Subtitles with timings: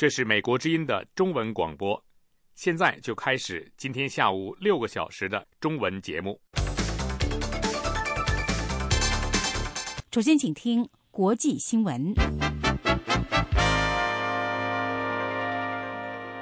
[0.00, 2.02] 这是美国之音的中文广播，
[2.54, 6.40] 现在就开始今天下午六个小时的中文节目。
[10.10, 12.14] 首先，请听国际新闻。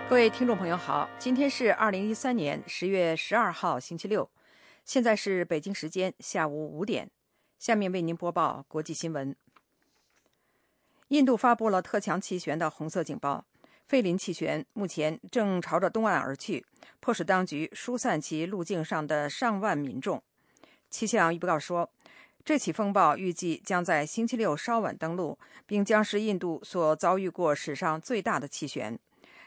[0.09, 4.31] 各位听众朋友好，今天是二零一三年十月十二号，星期六，
[4.85, 7.11] 现在是北京时间下午五点。
[7.59, 9.35] 下面为您播报国际新闻。
[11.09, 13.47] 印度发布了特强气旋的红色警报，
[13.89, 16.63] 费林气旋目前正朝着东岸而去，
[17.01, 20.23] 迫使当局疏散其路径上的上万民众。
[20.91, 21.91] 气象预报说，
[22.45, 28.99] 这起风暴预计将在星期六稍晚登陆，并将是印度所遭遇过史上最大的气旋。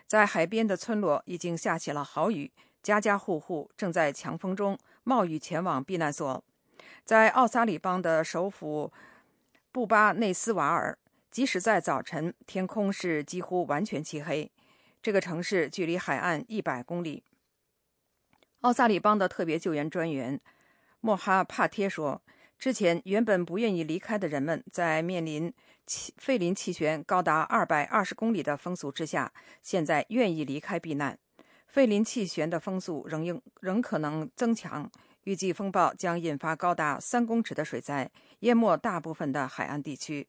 [0.08, 2.52] 在海边的村落已经下起了豪雨，
[2.82, 6.44] 家家户户正在强风中冒雨前往避难所。
[7.06, 8.92] 在奥萨里邦的首府
[9.72, 10.98] 布巴内斯瓦尔。
[11.32, 14.52] 即使在早晨，天空是几乎完全漆黑。
[15.02, 17.24] 这个城市距离海岸一百公里。
[18.60, 20.40] 奥萨里邦的特别救援专员
[21.00, 22.22] 莫哈帕贴说
[22.60, 25.52] ：“之前原本不愿意离开的人们，在面临
[25.88, 31.18] 气费林气旋高达二百二十公里的风速之下，现在愿意离开避难。
[31.66, 34.92] 费林气旋的风速仍应仍可能增强，
[35.24, 40.28] 预计风暴将引发高达三公尺的水灾，淹没大部分的海岸地区。”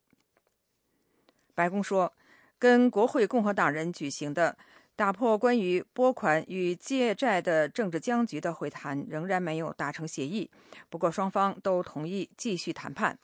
[1.54, 2.12] 白宫说，
[2.58, 4.56] 跟国会共和党人举行的
[4.94, 10.50] 打破关于拨款与借债的政治僵局的会谈仍然没有达成协议。
[10.88, 13.18] 不过，双方都同意继续谈判。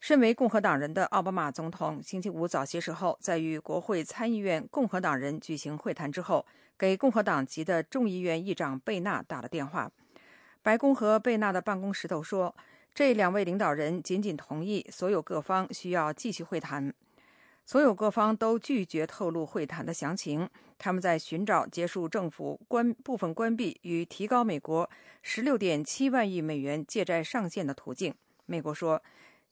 [0.00, 6.46] 身为共和党人的奥巴马总统，星期五早些时候，在与国会参议院共和党人举行会谈之后，
[6.78, 9.90] 给共和党籍的众议院议长贝纳打了电话。
[10.62, 12.54] 白宫和贝纳的办公室都说，
[12.94, 16.94] 这两位领导人仅仅同意所有各方需要继续会谈。
[17.70, 20.48] 所有各方都拒绝透露会谈的详情。
[20.78, 24.88] 他们在寻找结束政府关部分关闭与提高美国
[25.20, 28.14] 十六点七万亿美元借债上限的途径。
[28.46, 29.02] 美国说，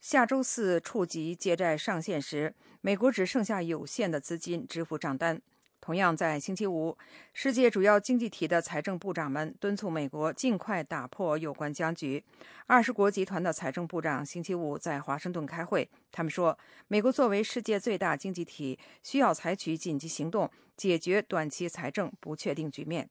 [0.01, 5.43] 下周四触及借债上限时，美国只剩下有限的资金支付账单。
[5.87, 6.99] 同样在星期五，
[7.33, 12.25] 世界主要经济体的财政部长们敦促美国尽快打破有关僵局。
[12.67, 16.59] 二十国集团的财政部长星期五在华盛顿开会，他们说，
[16.89, 23.09] 美国作为世界最大经济体，需要采取紧急行动，解决短期财政不确定局面。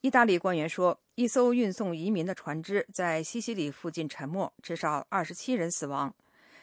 [0.00, 6.14] 意大利官员说，一艘运送移民的船只在西西里附近沉没，至少二十七人死亡。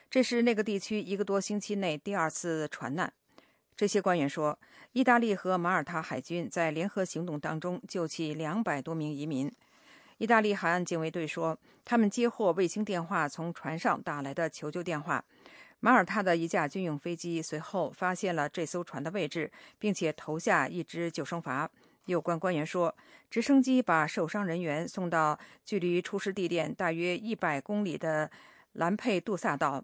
[0.10, 3.14] 这是那个地区一个多星期内第二次船难。
[3.76, 4.58] 这些官员说，
[4.92, 9.52] 意大利和马耳他海军在联合行动当中救起两百多名移民。
[10.20, 15.24] 意大利海岸警卫队说，他们接获卫星电话从船上打来的求救电话。
[15.80, 21.68] 马耳他的一架军用飞机随后发现了这艘船的位置，并且投下一支救生筏。
[22.06, 22.96] 有关官员说，
[23.30, 28.30] 直升机把受伤人员送到距离出事地点大约一百公里的
[28.74, 29.84] 兰佩杜萨岛。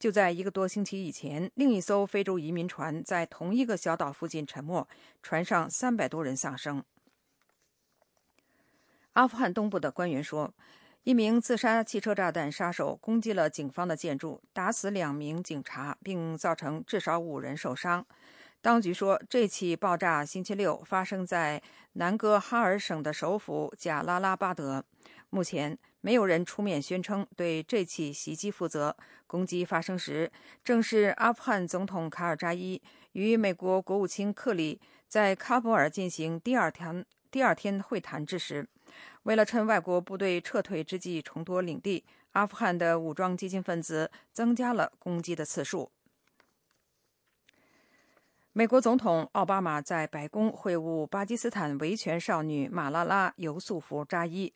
[0.00, 4.88] 就在一个多星期以前，另一艘非洲移民船在同一个小岛附近沉没，
[5.22, 6.82] 船上三百多人丧生。
[9.12, 10.54] 阿富汗东部的官员说，
[11.02, 18.06] 一名自杀汽车炸弹杀手攻击了警方的建筑，打死两名警察，并造成至少五人受伤。
[18.62, 21.62] 当局说，这起爆炸星期六发生在
[21.92, 24.82] 南哥哈尔省的首府贾拉拉巴德。
[25.28, 25.78] 目前。
[26.00, 28.96] 没有人出面宣称对这起袭击负责。
[29.26, 30.32] 攻击发生时，
[30.64, 32.80] 正是阿富汗总统卡尔扎伊
[33.12, 38.66] 与美国国务卿克里在喀布尔进行第二天第二天会谈之时。
[39.24, 45.92] 为了趁外国部队撤退之际重夺领地，阿富汗的武装激进分子增加了攻击的次数。
[48.52, 54.52] 美国总统奥巴马在白宫会晤巴基斯坦维权少女马拉拉·尤素福扎伊。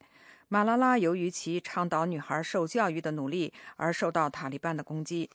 [0.48, 5.28] 马拉拉由于其倡导女孩受教育的努力而受到塔利班的攻击。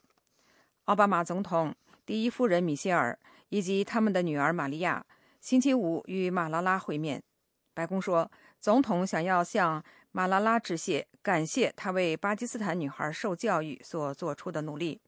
[0.85, 1.75] 奥巴马总统、
[2.05, 3.17] 第一夫人米歇尔
[3.49, 5.05] 以及他们的女儿玛利亚
[5.41, 7.21] 星期五与马拉拉会面。
[7.73, 15.01] 白宫说，总统想要向马拉拉致谢，感谢她为巴基斯坦女孩受教育所做出的努力。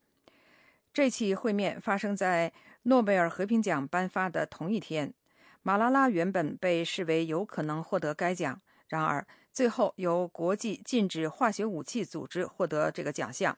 [0.94, 2.52] 这起会面发生在
[2.84, 5.14] 诺贝尔和平奖颁发的同一天。
[5.62, 9.26] 马拉拉原本被视为有可能获得该奖，然而。
[9.52, 13.58] 最后由国际禁止化学武器组织获得这个奖项。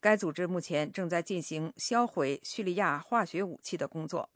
[0.00, 4.28] 该组织目前正在进行销毁叙利亚化学武器的工作。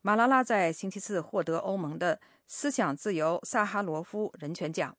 [0.00, 4.96] 马拉拉在星期四获得欧盟的思想自由萨哈罗夫人权奖。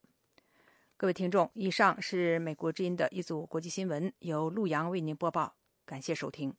[0.98, 5.56] 各位听众，以上是美国之音的一组国际新闻，由陆洋为您播报。
[5.86, 6.54] 感谢收听。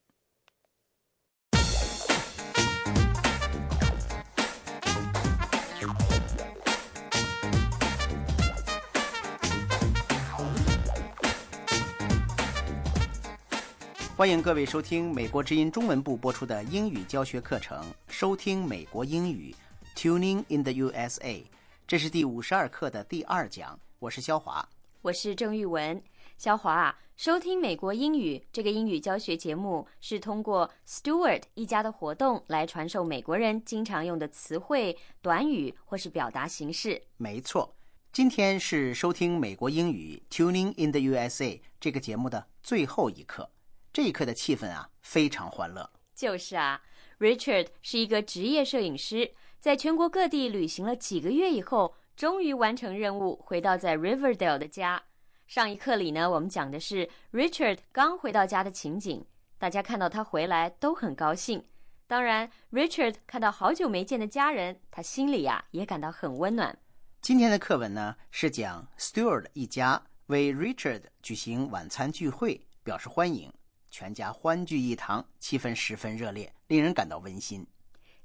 [14.20, 19.56] 欢迎各位收听美国之音中文部播出的英语教学课程，收听美国英语
[19.96, 21.43] ，Tuning in the USA。
[21.87, 24.69] 这是第五十二课的第二讲，我是肖华。
[25.00, 26.02] 我是郑玉文。
[26.37, 37.00] 肖华啊，收听美国英语这个英语教学节目是通过 Stewart 一家的活动来传授美国人经常用的词汇、短语或是表达形式。
[37.16, 37.75] 没错，
[38.12, 43.49] 今天是收听美国英语 Tuning in the USA 这个节目的最后一课。
[43.92, 45.90] 这一刻的气氛啊，非常欢乐。
[46.14, 46.81] 就是啊
[47.19, 55.02] ，Richard 是一个职业摄影师，在全国各地旅行了几个月以后，终于完成任务，回到在 Riverdale 的家。
[55.46, 59.26] 上一课里呢，我们讲的是 Richard 刚回到家的情景。
[59.58, 61.64] 大家看到他回来都很高兴。
[62.06, 66.78] 当然，Richard 看到好久没见的家人，他心里呀也感到很温暖。
[67.20, 73.52] 今天的课文呢是讲 Stewart 一家为 Richard 举行晚餐聚会，表示欢迎，
[73.90, 77.66] 全家欢聚一堂，气氛十分热烈，令人感到温馨。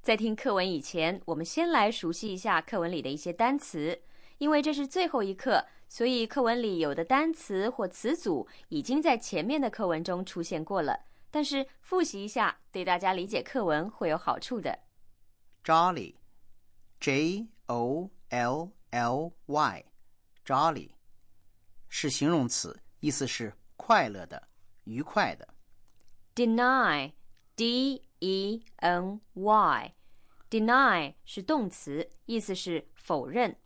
[0.02, 4.04] 在听课文以前，我们先来熟悉一下课文里的一些单词，
[4.38, 5.66] 因为这是最后一课。
[5.88, 14.78] 所以课文里有的单词或词组已经在前面的课文中出现过了，但是复习一下对大家理解课文会有好处的。
[15.64, 20.90] Jolly，J O L L Y，Jolly
[21.88, 24.48] 是形容词，意思是快乐的、
[24.86, 25.48] 愉快的。
[26.35, 33.57] Deny，D E N Y，Deny 是动词，意思是否认。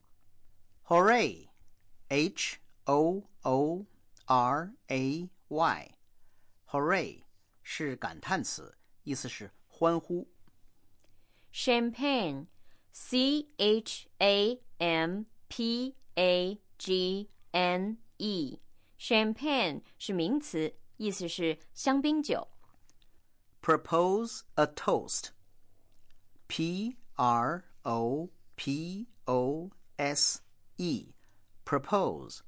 [0.87, 3.87] Hooray！H O O
[4.27, 7.23] R A Y，Hooray
[7.63, 10.29] 是感叹词，意思是欢呼。
[11.53, 22.49] Champagne，C H A M P A G N E，Champagne 是名词，意思是香槟酒。
[23.61, 25.29] Propose a toast，P
[27.15, 30.41] R O P O S
[30.77, 32.41] E。propose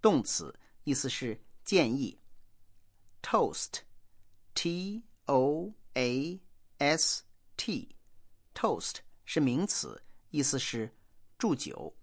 [0.00, 2.18] 动词，意思是建议。
[3.22, 6.40] toast，t o a
[6.78, 7.24] s
[7.56, 10.96] t，toast 是名词，意思是
[11.36, 11.94] 祝酒。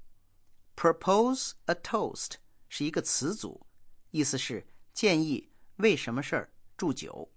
[0.75, 2.33] propose a toast
[2.69, 3.65] 是一个词组，
[4.11, 7.31] 意思是建议为什么事儿祝酒。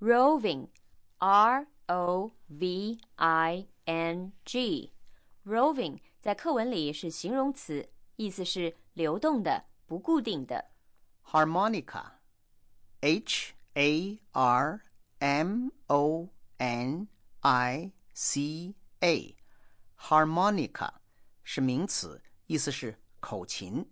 [0.00, 7.88] roving，r o v i n g，roving 在课文里是形容词。
[8.16, 10.70] 意思是流动的、不固定的。
[11.24, 12.04] Harmonica，H
[13.74, 14.80] A R
[15.18, 17.08] M O N
[17.40, 20.94] I C A，harmonica
[21.42, 23.86] 是名词，意思是口琴。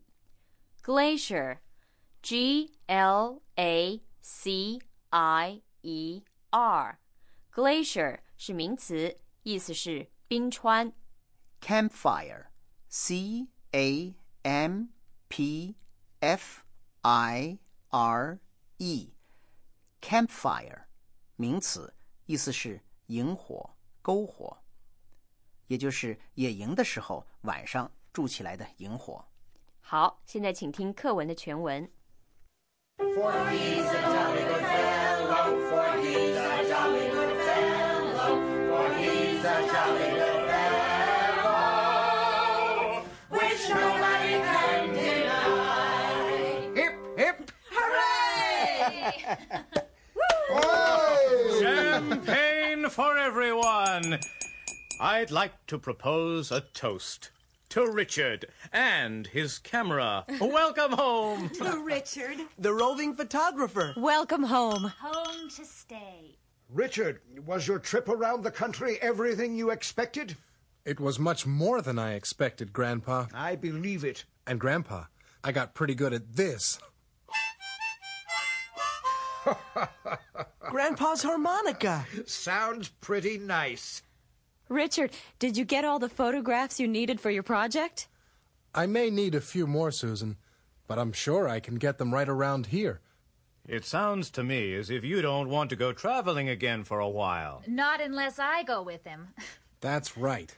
[0.82, 4.78] Glacier，G L A C
[5.10, 10.91] I E R，glacier 是名词，意思是冰川。
[11.61, 14.87] Campfire，C A M
[15.27, 15.75] P
[16.19, 16.63] F
[17.01, 17.59] I
[17.89, 18.39] R
[18.77, 20.83] E，campfire，
[21.35, 21.93] 名词，
[22.25, 24.57] 意思是萤火、篝火，
[25.67, 29.25] 也就是野营的时候晚上筑起来的萤火。
[29.81, 31.89] 好，现在请听课文的全文。
[51.59, 54.19] Champagne for everyone!
[54.99, 57.31] I'd like to propose a toast
[57.69, 60.25] to Richard and his camera.
[60.39, 61.49] Welcome home!
[61.55, 62.37] To Richard.
[62.57, 63.93] The roving photographer.
[63.97, 64.91] Welcome home.
[65.01, 66.35] Home to stay.
[66.69, 70.35] Richard, was your trip around the country everything you expected?
[70.85, 73.27] It was much more than I expected, Grandpa.
[73.33, 74.25] I believe it.
[74.47, 75.03] And Grandpa,
[75.43, 76.79] I got pretty good at this.
[80.61, 82.05] Grandpa's harmonica.
[82.25, 84.03] Sounds pretty nice.
[84.69, 88.07] Richard, did you get all the photographs you needed for your project?
[88.75, 90.37] I may need a few more, Susan,
[90.87, 93.01] but I'm sure I can get them right around here.
[93.67, 97.09] It sounds to me as if you don't want to go traveling again for a
[97.09, 97.61] while.
[97.67, 99.29] Not unless I go with him.
[99.81, 100.55] That's right.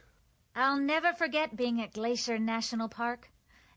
[0.54, 3.30] I'll never forget being at Glacier National Park.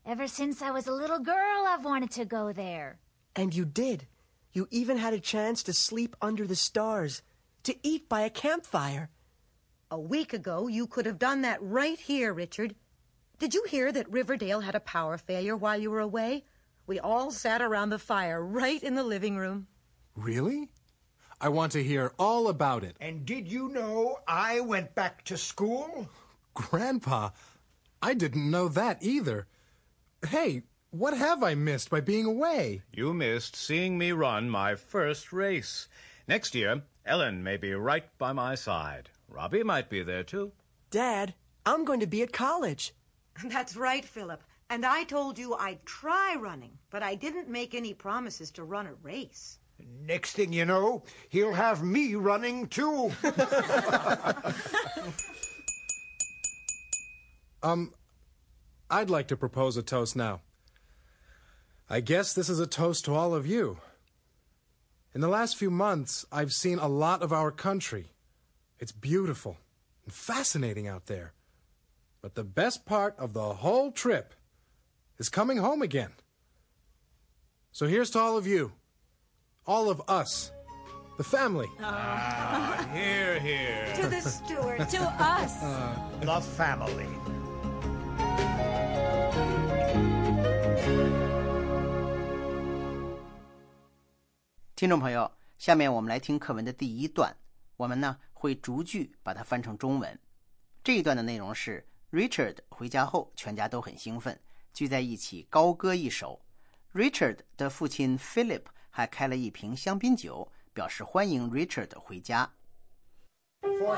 [0.04, 2.98] Ever since I was a little girl, I've wanted to go there.
[3.34, 4.06] And you did.
[4.56, 7.20] You even had a chance to sleep under the stars,
[7.64, 9.10] to eat by a campfire.
[9.90, 12.74] A week ago, you could have done that right here, Richard.
[13.38, 16.46] Did you hear that Riverdale had a power failure while you were away?
[16.86, 19.66] We all sat around the fire right in the living room.
[20.14, 20.70] Really?
[21.38, 22.96] I want to hear all about it.
[22.98, 26.08] And did you know I went back to school?
[26.54, 27.28] Grandpa,
[28.00, 29.48] I didn't know that either.
[30.26, 32.82] Hey, what have I missed by being away?
[32.92, 35.88] You missed seeing me run my first race.
[36.28, 39.10] Next year, Ellen may be right by my side.
[39.28, 40.52] Robbie might be there too.
[40.90, 42.94] Dad, I'm going to be at college.
[43.44, 44.42] That's right, Philip.
[44.70, 48.86] And I told you I'd try running, but I didn't make any promises to run
[48.86, 49.58] a race.
[50.02, 53.12] Next thing you know, he'll have me running too.
[57.62, 57.92] um,
[58.90, 60.40] I'd like to propose a toast now.
[61.88, 63.78] I guess this is a toast to all of you.
[65.14, 68.06] In the last few months, I've seen a lot of our country.
[68.80, 69.56] It's beautiful
[70.04, 71.32] and fascinating out there.
[72.20, 74.34] But the best part of the whole trip
[75.18, 76.10] is coming home again.
[77.70, 78.72] So here's to all of you,
[79.64, 80.50] all of us,
[81.18, 81.68] the family.
[81.80, 83.92] Ah, here, here.
[83.96, 84.88] To the steward.
[84.88, 85.60] to us.
[86.20, 87.06] the family.
[94.76, 97.34] 听众朋友，下面我们来听课文的第一段。
[97.78, 100.20] 我们呢会逐句把它翻成中文。
[100.84, 104.38] 这一段的内容是：Richard 回家后，全家都很兴奋，
[104.74, 106.42] 聚在一起高歌一首。
[106.92, 112.52] Richard 的父亲 Philip 还开了一瓶香槟酒，表示欢迎 Richard 回家。
[113.62, 113.96] For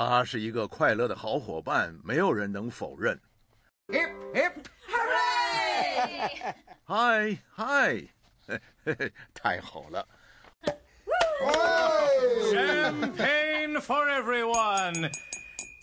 [0.00, 3.20] 他是一个快乐的好伙伴，没有人能否认。
[3.88, 4.52] Hip, hip.
[4.88, 6.54] Hooray!
[6.84, 8.08] 嗨嗨，
[9.34, 10.06] 太好了！
[12.52, 15.10] Champagne for everyone!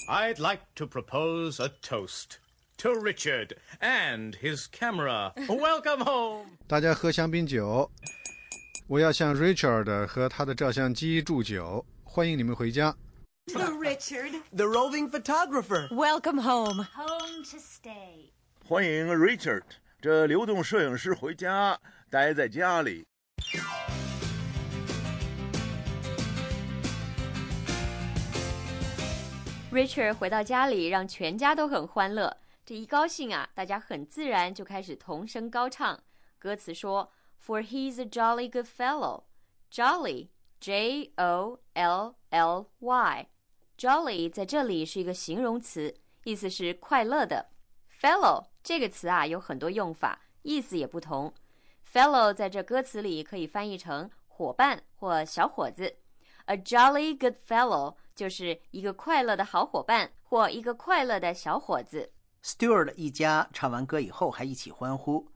[0.07, 2.39] I'd like to propose a toast
[2.77, 5.33] to Richard and his camera.
[5.47, 6.57] Welcome home!
[6.67, 7.89] 大家喝香槟酒。
[8.87, 12.95] 我要向 Richard 和他的照相机祝酒，欢迎你们回家。
[13.49, 14.41] To Richard.
[14.53, 15.87] The roving photographer.
[15.91, 16.87] Welcome home.
[16.95, 18.31] Home to stay.
[18.65, 19.63] 欢迎 Richard，
[20.01, 21.79] 这流动摄影师回家，
[22.09, 23.05] 待在家里。
[29.71, 32.37] Richard 回到家里，让全家都很欢乐。
[32.65, 36.01] 这一高兴啊，大家很自然就开始同声高唱。
[36.39, 39.23] 歌词说：“For he's a jolly good fellow.”
[39.69, 40.29] Jolly,
[40.59, 43.27] J O L L Y.
[43.78, 45.94] Jolly 在这里是一个形容词，
[46.24, 47.50] 意思是快乐的。
[48.00, 51.32] Fellow 这个词啊有很多用法，意思也不同。
[51.88, 55.94] Fellow 在这歌词里可以翻译成伙伴或小伙子。
[56.46, 62.10] A jolly good fellow 就是一个快乐的好伙伴或一个快乐的小伙子。
[62.42, 65.30] Stewart 一家唱完歌以后还一起欢呼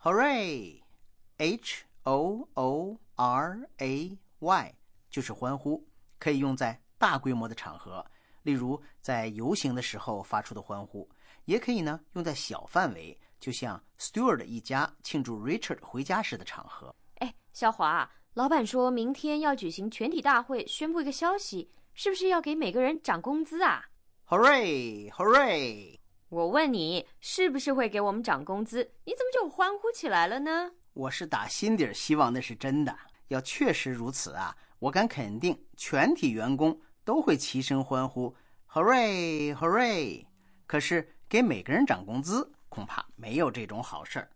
[0.00, 4.74] ，Hooray！H O O R A Y
[5.10, 5.86] 就是欢呼，
[6.18, 8.06] 可以用在大规模的场合，
[8.44, 11.10] 例如在游行的时候发出的欢呼，
[11.46, 16.94] 也可以呢用在小范围，就像 Stewart 一家庆祝 Richard 回家时的场合。
[17.16, 23.84] 哎，小华，老板说明天要举行全体大会，宣布一个消息，是不是要给每个人涨工资啊
[24.28, 25.98] Hooray！Hooray！
[26.28, 28.88] 我问你，是不是会给我们涨工资？
[29.04, 30.70] 你怎么就欢呼起来了呢？
[30.92, 32.96] 我是打心底儿希望那是真的。
[33.26, 38.34] 要确实如此啊，我敢肯定，全体员工都会齐声欢呼
[38.70, 39.54] “Hooray!
[39.54, 40.26] Hooray!”
[40.66, 44.30] 可是给每个人涨工资，恐怕没有这种好事儿，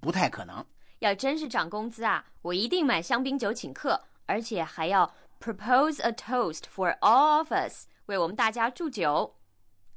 [0.00, 0.64] 不太可能。
[1.00, 9.34] 要真是涨工资啊，我一定买香槟酒请客，而且还要 propose a toast for all of us，为我们大家祝酒。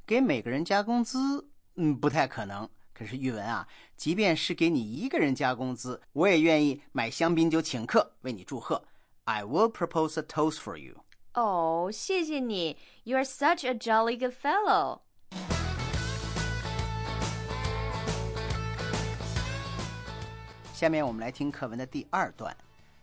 [0.04, 2.68] 给每个人加工资，嗯，不太可能。
[2.92, 8.82] 可是玉文啊，即便是给你一个人加工资，我也愿意买香槟酒请客，为你祝贺。
[9.24, 11.04] I will propose a toast for you。
[11.36, 15.00] 哦，谢谢你，You are such a jolly good fellow。
[20.72, 22.56] 下面我们来听课文的第二段，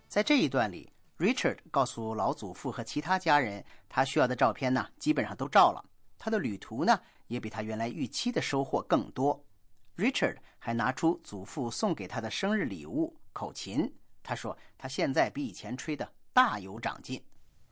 [0.08, 5.86] 在这一段里，Richard 告诉老祖父和其他家人，他需要的照片呢，基本上都照了。
[6.18, 9.46] 他的旅途呢，也比他原来预期的收获更多。
[9.96, 13.94] Richard 还拿出祖父送给他的生日礼物——口琴。
[14.24, 17.24] 他说，他现在比以前吹的大有长进。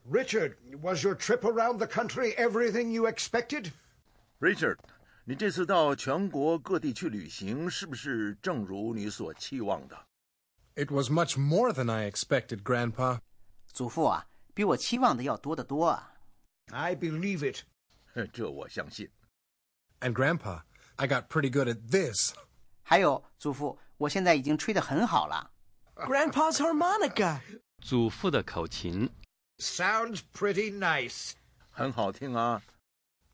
[0.08, 3.72] Richard, was your trip around the country everything you expected?
[4.38, 4.78] Richard，
[5.24, 10.06] 你这次到全国各地去旅行，是不是正如你所期望的？
[10.76, 13.20] It was much more than I expected, Grandpa.
[13.66, 16.12] 祖父啊， 比我期望的要多得多啊。
[16.70, 17.62] I believe it.
[18.32, 19.10] 这我相信。
[20.00, 20.62] And Grandpa,
[20.96, 22.34] I got pretty good at this.
[22.82, 25.50] 还有，祖父，我现在已经吹得很好了。
[25.96, 27.40] Grandpa's harmonica.
[27.80, 29.10] 祖父的口琴。
[29.60, 31.32] Sounds pretty nice.
[31.70, 32.62] 很好听啊。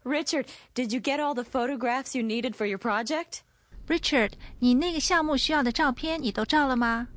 [0.04, 3.40] Richard, did you get all the photographs you needed for your project?
[3.86, 7.08] Richard，你那个项目需要的照片你都照了吗？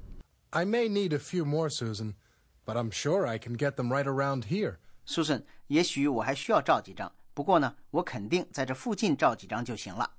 [0.52, 2.14] I may need a few more, Susan,
[2.66, 4.78] but I'm sure I can get them right around here.
[5.08, 10.12] Susan，也许我还需要照几张，不过呢，我肯定在这附近照几张就行了。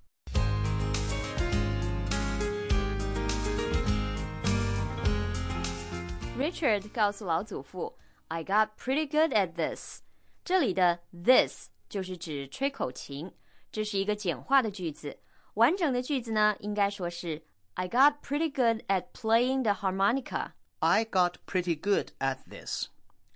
[6.38, 7.96] Richard 告诉老祖父
[8.30, 10.00] ：“I got pretty good at this。”
[10.44, 13.32] 这里的 this 就是指吹口琴，
[13.72, 15.18] 这是一个简化的句子。
[15.54, 20.52] 完整的句子呢，应该说是 I got pretty good at playing the harmonica。
[20.80, 22.88] I got pretty good at this.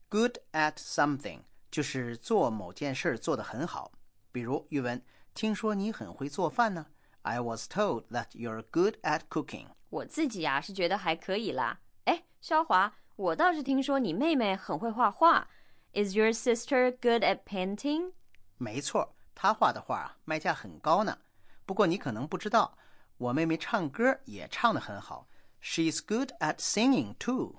[0.09, 1.40] Good at something
[1.71, 3.93] 就是做某件事做得很好。
[4.33, 5.02] 比如语文，
[5.35, 6.87] 听说你很会做饭呢。
[7.23, 9.67] I was told that you're good at cooking.
[9.88, 11.81] 我自己呀、是觉得还可以啦。
[12.05, 15.49] 哎，肖华， 我倒是听说你妹妹很会画画。
[15.93, 18.12] Is your sister good at painting？
[18.59, 21.19] 没错，她画的画啊，卖价很高呢。
[21.67, 22.79] 不过你可能不知道，
[23.19, 25.26] 我妹妹唱歌也唱得很好。
[25.62, 27.57] She's good at singing too.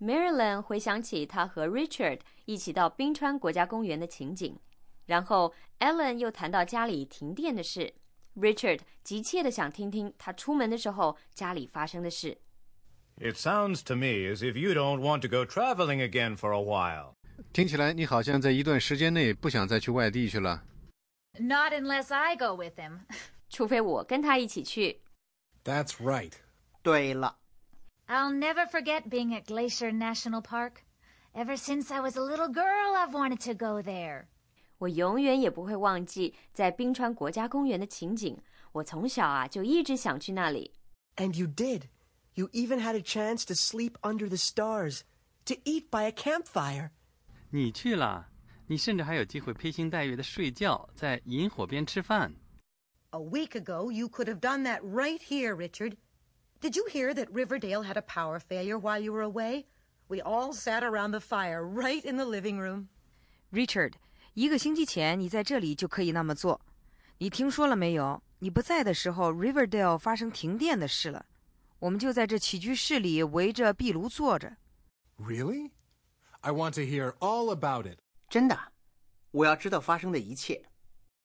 [0.00, 0.56] 下面我们来听这课文的第三段。
[0.56, 4.58] 在这段对话里呢，Marilyn 回想起她和 Richard 一起到冰川国家公园的情景，
[5.06, 7.94] 然后 Ellen 又谈到家里停电的事。
[8.36, 12.36] Richard 急切地想听听他出门的时候家里发生的事。
[13.18, 16.60] It sounds to me as if you don't want to go traveling again for a
[16.60, 17.14] while.
[17.54, 20.64] 听起来你好像在一段时间内不想再去外地去了。
[21.38, 23.00] Not unless I go with him.
[23.48, 25.00] 除非我跟他一起去。
[25.64, 26.32] That's right.
[26.82, 27.38] 对了，
[28.10, 30.84] I'll never forget being at Glacier National Park.
[31.34, 34.26] Ever since I was a little girl, I've wanted to go there.
[34.78, 38.38] 我永远也不会忘记在冰川国家公园的情景。
[38.72, 40.72] 我从小啊就一直想去那里。
[41.16, 41.84] And you did.
[42.34, 45.00] You even had a chance to sleep under the stars,
[45.46, 46.90] to eat by a campfire.
[47.50, 48.28] 你去了，
[48.66, 52.34] 你甚至还有机会披星戴月的睡觉，在萤火边吃饭。
[53.10, 55.96] A week ago, you could have done that right here, Richard.
[56.60, 59.66] Did you hear that Riverdale had a power failure while you were away?
[60.08, 62.88] We all sat around the fire right in the living room.
[63.52, 63.94] Richard，
[64.34, 66.60] 一个星期前你在这里就可以那么做。
[67.18, 68.22] 你听说了没有？
[68.38, 71.26] 你不在的时候，Riverdale 发生停电的事了。
[71.78, 74.56] 我们就在这起居室里围着壁炉坐着。
[75.18, 75.70] Really?
[76.40, 77.98] I want to hear all about it.
[78.28, 78.58] 真的，
[79.30, 80.62] 我要知道发生的一切。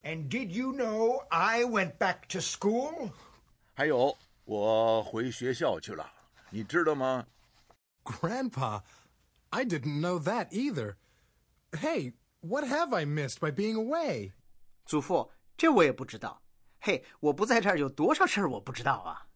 [0.03, 3.11] And did you know I went back to school?
[3.73, 6.11] 还有， 我回学校去了，
[6.49, 7.27] 你知道吗？
[8.03, 8.81] Grandpa,
[9.49, 10.95] I didn't know that either.
[11.71, 14.33] Hey, what have I missed by being away?
[14.85, 16.41] 祖父，这我也不知道。
[16.79, 19.27] 嘿，我不在这儿有多少事儿我不知道啊！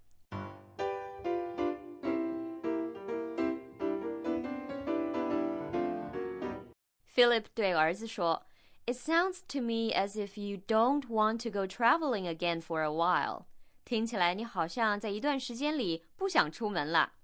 [7.15, 8.43] Philip 对儿子说：“
[8.85, 13.45] It sounds to me as if you don't want to go traveling again for a while。”
[13.90, 17.14] 听起来你好像在一段时间里不想出门了。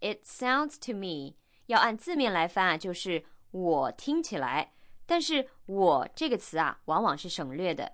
[0.00, 1.34] It sounds to me
[1.66, 4.72] 要按字面来翻啊，就是我听起来。
[5.04, 7.92] 但是我这个词啊，往往是省略的。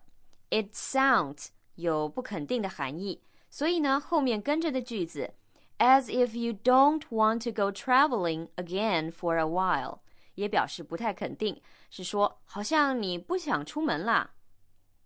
[0.51, 5.35] It sounds 有不肯定的含义，所以呢，后面跟着的句子
[5.79, 9.99] ，as if you don't want to go traveling again for a while，
[10.37, 14.35] 也表示不太肯定，是说好像你不想出门啦。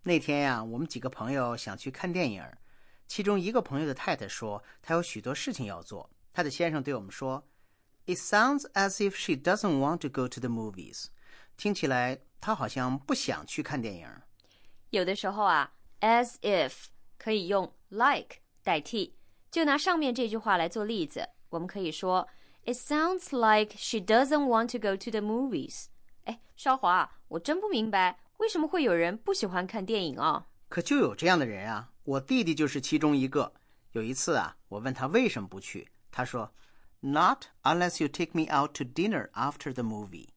[0.03, 2.43] 那天呀、我们几个朋友想去看电影，
[3.07, 6.09] 其中一个朋友的太太说她有许多事情要做。
[6.33, 7.43] 她的先生对我们说
[8.05, 11.05] ：“It sounds as if she doesn't want to go to the movies。”
[11.57, 14.07] 听起来她好像不想去看电影。
[14.91, 16.73] 有的时候啊，as if
[17.17, 19.15] 可以用 like 代替。
[19.49, 22.27] 就拿上面这句话来做例子，我们可以说
[22.65, 25.85] ：“It sounds like she doesn't want to go to the movies。”
[26.25, 30.47] 哎，少华，我真不明白为什么会有人不喜欢看电影啊？
[30.67, 33.53] 可就有这样的人啊，我弟弟就是其中一个。
[33.91, 36.53] 有一次啊，我问他为什么不去，他说
[37.01, 40.29] ：“Not unless you take me out to dinner after the movie。”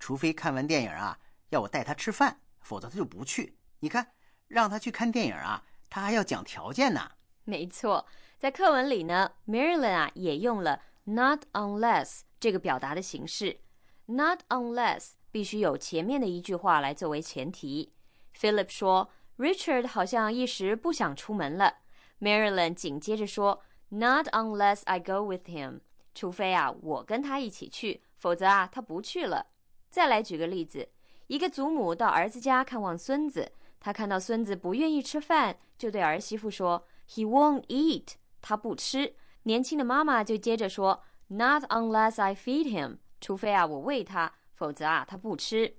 [0.00, 3.56] 除非看完电影啊，要我带他吃饭，否则他就不去。
[3.78, 4.14] 你看，
[4.48, 7.12] 让他去看电影啊，他还要讲条件呢。
[7.44, 8.04] 没错，
[8.36, 13.60] 在课文里呢，Marilyn 啊也用了 not unless 这个表达的形式。
[14.06, 17.92] Not unless 必须有前面的一句话来作为前提。
[18.36, 21.78] Philip 说：“Richard 好像一时不想出门了。
[22.20, 25.80] ”Marilyn 紧接着说：“Not unless I go with him。”
[26.14, 29.46] 除非啊，我跟他一起去，否则啊，他不去了。
[29.90, 30.88] 再来举个例子，
[31.26, 39.14] 一个祖母到儿子家看望孙子，他看到孙子不愿意吃饭，就对儿媳妇说：“He won't eat。”他不吃。
[39.44, 45.76] 年轻的妈妈就接着说：“Not unless I feed him。”除非啊，我喂他，否则啊，他不吃。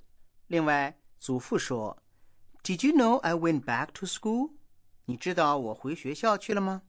[0.48, 1.98] 另外，祖父说
[2.63, 4.52] ：“Did you know I went back to school？”
[5.06, 6.84] 你知道我回学校去了吗？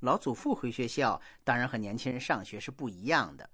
[0.00, 3.48] 老祖父回学校，当然和年轻人上学是不一样的。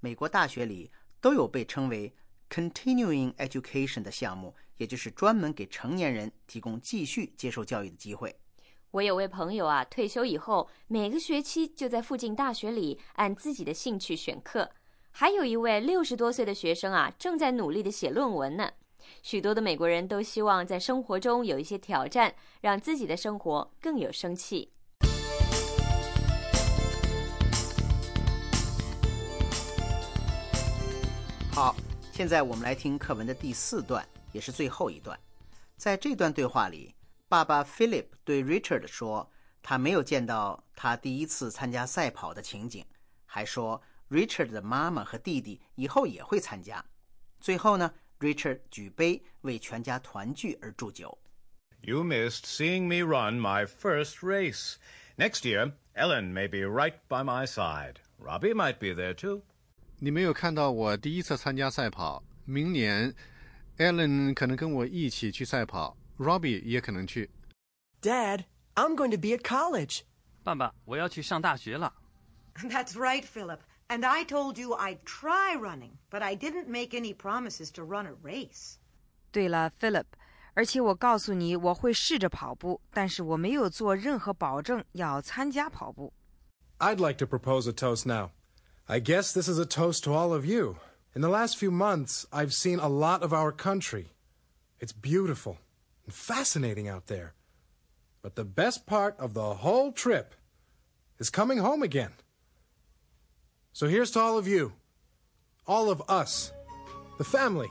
[0.00, 2.14] 美国大学里都有被称为
[2.50, 8.38] continuing education 的项目，也就是专门给成年人提供继续接受教育的机会。
[8.90, 14.70] 我有位朋友啊，退休以后每个学期就在附近大学里按自己的兴趣选课。
[15.10, 18.70] 还有一位六十多岁的学生啊，正在努力的写论文呢。
[19.22, 24.72] 许多的美国人都希望在生活中有一些挑战，让自己的生活更有生气。
[31.52, 31.74] 好，
[32.12, 35.18] 现在我们来听课文的第四段，也是最后一段。
[35.78, 36.94] 在这段对话里，
[37.28, 39.30] 爸爸 Philip 对 Richard 说，
[39.62, 42.84] 他没有见到他第一次参加赛跑的情景，
[43.24, 46.84] 还说 Richard 的妈妈和弟弟以后也会参加。
[47.40, 51.17] 最后呢 ，Richard 举杯为全家团聚而祝酒。
[51.81, 54.75] You missed seeing me run my first race.
[55.17, 57.95] Next year, Ellen may be right by my side.
[58.17, 59.41] Robbie might be there too.
[59.99, 62.23] 你没有看到我第一次参加赛跑。
[62.45, 63.13] 明年，
[63.77, 67.29] Ellen 可能跟我一起去赛跑，Robbie 也可能去。
[68.01, 70.01] Dad, I'm going to be at college.
[70.43, 71.93] 爸爸，我要去上大学了。
[72.55, 73.59] That's right, Philip.
[73.87, 78.05] And I told you I'd try running, but I didn't make any promises to run
[78.05, 78.77] a race.
[79.31, 80.05] 对了，Philip，
[80.53, 86.13] 而且我告诉你我会试着跑步，但是我没有做任何保证要参加跑步。
[86.79, 88.31] I'd like to propose a toast now.
[88.85, 90.77] I guess this is a toast to all of you.
[91.13, 94.11] In the last few months, I've seen a lot of our country.
[94.79, 95.57] It's beautiful
[96.05, 97.33] and fascinating out there.
[98.21, 100.33] But the best part of the whole trip
[101.19, 102.13] is coming home again.
[103.78, 104.72] So here's to all of you,
[105.66, 106.50] all of us,
[107.18, 107.68] the family.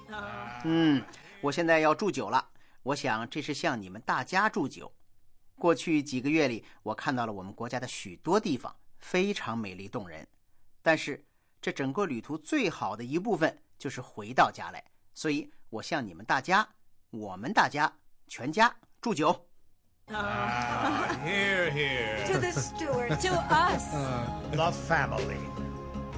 [0.64, 1.04] 嗯，
[1.42, 2.48] 我现在要祝酒了。
[2.84, 4.94] 我想这是向你们大家祝酒。
[5.58, 10.28] 过去几个月里，我看到了我们国家的许多地方，非常美丽动人。
[10.84, 11.26] 但是，
[11.60, 16.70] 这整个旅途最好的一部分就是回到家来，所以我向你们大家，
[17.10, 17.92] 我们大家
[18.28, 19.48] 全家祝酒。
[20.08, 22.32] Here, here.
[22.32, 23.20] To the steward.
[23.22, 23.90] To us.
[24.54, 25.55] The family.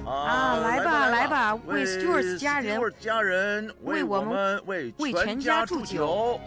[0.08, 6.40] 啊来吧来吧为 Stewart 家人家人为我我们们为为全全家祝祝酒。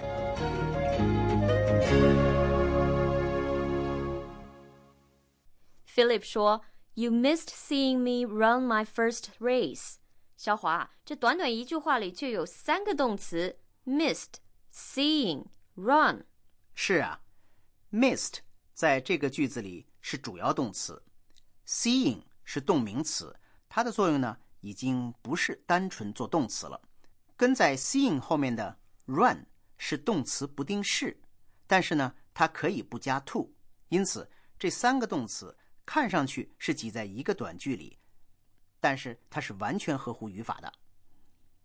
[5.88, 6.64] Philip 说
[6.96, 9.96] ：“You missed seeing me run my first race。”
[10.36, 14.40] 肖华，这短短一句话里就有三个动词：missed、
[14.74, 15.46] seeing、
[15.76, 16.26] run。
[16.74, 17.22] 是啊
[17.92, 18.40] ，missed
[18.74, 21.04] 在这个句子里是主要动词
[21.68, 23.36] ，seeing 是动名词，
[23.74, 26.80] 它的作用呢已经不是单纯做动词了。
[27.38, 29.46] 跟在 seeing 后面的 run
[29.78, 31.18] 是动词不定式，
[31.68, 33.50] 但是呢它可以不加 to，
[33.88, 34.30] 因此
[34.60, 37.98] 这三个动词看上去是挤在一个短句里，
[38.82, 40.70] 但是它是完全合乎语法的。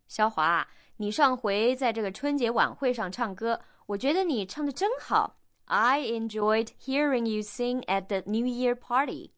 [0.07, 0.64] 小华，
[0.99, 5.40] 你上回在这个春节晚会上唱歌，我觉得你唱的真好。
[5.64, 9.33] I enjoyed hearing you sing at the New Year party。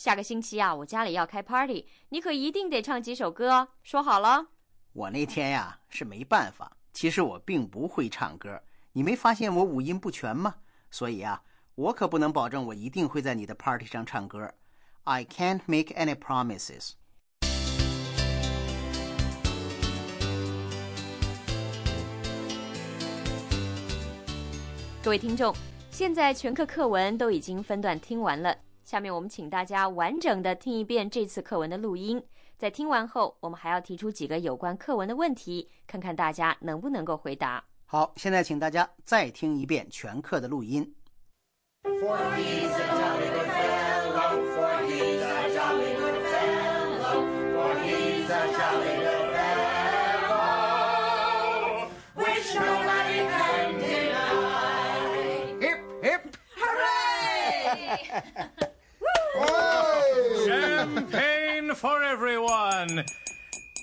[0.00, 4.46] 下个星期啊，我家里要开 party，你可一定得唱几首歌哦，说好了。
[4.94, 10.54] 我那天呀是没办法，其实我并不会唱歌，你没发现我五音不全吗？
[10.90, 11.42] 所以啊，
[11.74, 14.54] 我可不能保证我一定会在你的 party 上唱歌。
[15.04, 16.92] I can't make any promises。
[25.02, 25.54] 各位听众，
[25.90, 28.56] 现在全课课文都已经分段听完了，
[28.90, 32.20] 下面我们请大家完整的听一遍这次课文的录音。
[32.58, 37.62] 在听完后，我们还要提出几个有关课文的问题，看看大家能不能够回答。
[37.86, 40.92] 好，现在请大家再听一遍全课的录音。
[41.84, 48.96] For he's a jolly good fellow, for he's a jolly good fellow, for he's a jolly
[49.06, 49.30] good
[50.16, 50.50] fellow,
[52.16, 54.98] which nobody can deny.
[55.60, 56.34] Hip, hip.
[56.56, 58.00] Hooray!
[60.80, 63.04] Champagne for everyone.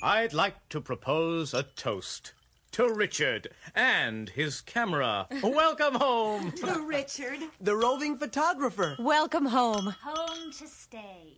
[0.02, 2.34] I'd like to propose a toast
[2.72, 5.28] to Richard and his camera.
[5.44, 6.52] Welcome home.
[6.56, 7.38] To Richard.
[7.62, 8.96] The roving photographer.
[8.98, 9.94] Welcome home.
[10.02, 11.38] Home to stay.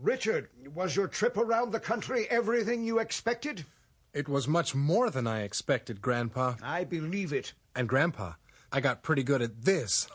[0.00, 3.66] Richard, was your trip around the country everything you expected?
[4.14, 6.54] It was much more than I expected, Grandpa.
[6.62, 7.52] I believe it.
[7.74, 8.32] And Grandpa,
[8.72, 10.08] I got pretty good at this.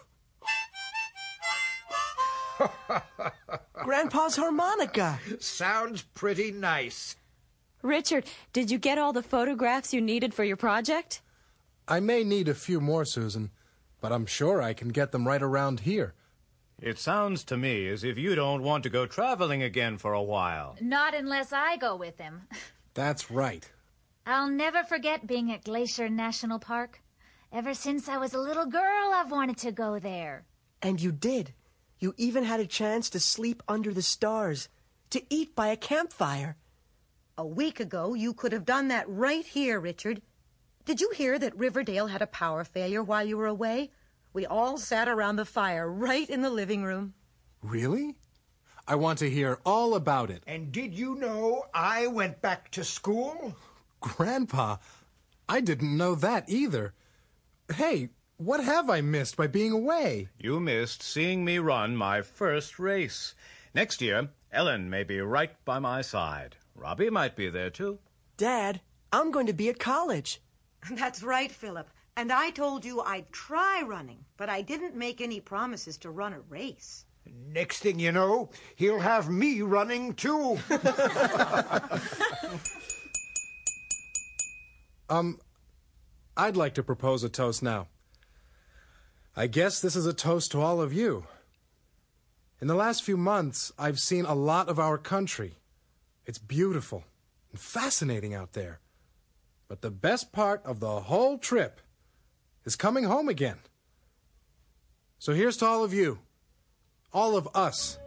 [3.84, 5.20] Grandpa's harmonica.
[5.40, 7.16] Sounds pretty nice.
[7.82, 11.22] Richard, did you get all the photographs you needed for your project?
[11.88, 13.50] I may need a few more, Susan,
[14.00, 16.14] but I'm sure I can get them right around here.
[16.80, 20.22] It sounds to me as if you don't want to go traveling again for a
[20.22, 20.76] while.
[20.80, 22.44] Not unless I go with him.
[22.94, 23.70] That's right.
[24.26, 27.02] I'll never forget being at Glacier National Park.
[27.52, 30.46] Ever since I was a little girl, I've wanted to go there.
[30.82, 31.54] And you did.
[32.02, 34.70] You even had a chance to sleep under the stars,
[35.12, 36.58] to eat by a campfire.
[37.38, 40.24] A week ago, you could have done that right here, Richard.
[40.84, 43.92] Did you hear that Riverdale had a power failure while you were away?
[44.34, 47.14] We all sat around the fire right in the living room.
[47.62, 48.16] Really?
[48.88, 50.42] I want to hear all about it.
[50.48, 53.56] And did you know I went back to school?
[54.00, 54.78] Grandpa,
[55.48, 56.96] I didn't know that either.
[57.76, 58.10] Hey,
[58.42, 60.28] what have I missed by being away?
[60.40, 63.36] You missed seeing me run my first race.
[63.76, 66.56] Next year, Ellen may be right by my side.
[66.74, 68.00] Robbie might be there too.
[68.38, 68.82] Dad,
[69.14, 70.42] I'm going to be at college.
[70.92, 71.88] That's right, Philip.
[72.18, 76.34] And I told you I'd try running, but I didn't make any promises to run
[76.34, 77.06] a race.
[77.54, 80.58] Next thing you know, he'll have me running too.
[85.10, 85.38] um,
[86.36, 87.86] I'd like to propose a toast now.
[89.36, 91.26] I guess this is a toast to all of you.
[92.60, 95.54] In the last few months, I've seen a lot of our country.
[96.26, 97.06] It's beautiful
[97.52, 98.80] and fascinating out there.
[99.68, 101.80] But the best part of the whole trip
[102.66, 103.60] is coming home again.
[105.18, 106.20] So here's to all of you,
[107.14, 107.98] all of us,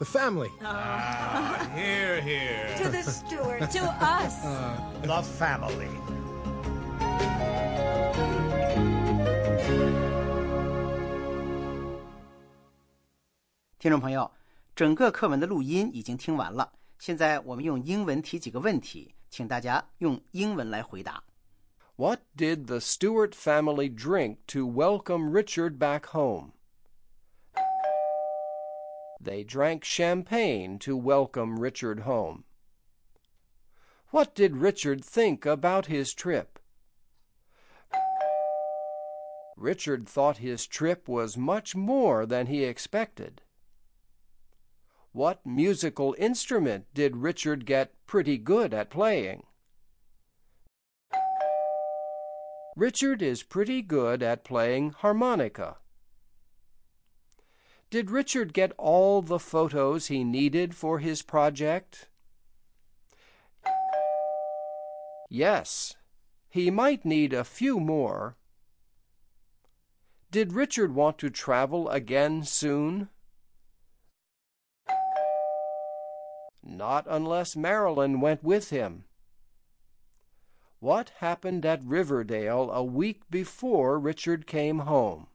[0.00, 0.50] the family.
[0.62, 2.74] Ah, here, here.
[2.78, 3.70] To the steward.
[3.70, 4.42] to us.
[5.02, 5.88] the family.
[13.85, 14.31] 听众朋友，
[14.75, 21.23] 整个课文的录音已经听完了，现在我们用英文提几个问题，请大家用英文来回答。
[21.95, 26.51] What did the Stewart family drink to welcome Richard back home?
[29.19, 32.43] They drank champagne to welcome Richard home.
[34.11, 36.59] What did Richard think about his trip?
[39.57, 43.41] Richard thought his trip was much more than he expected.
[45.16, 49.44] What musical instrument did Richard get pretty good at playing?
[52.76, 55.78] Richard is pretty good at playing harmonica.
[57.88, 62.10] Did Richard get all the photos he needed for his project?
[65.30, 65.94] Yes,
[66.50, 68.36] he might need a few more.
[70.30, 73.08] Did Richard want to travel again soon?
[76.65, 79.05] Not unless Marilyn went with him.
[80.79, 85.27] What happened at Riverdale a week before Richard came home?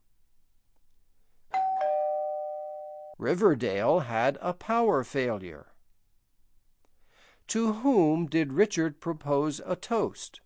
[3.18, 5.66] Riverdale had a power failure.
[7.48, 10.40] To whom did Richard propose a toast?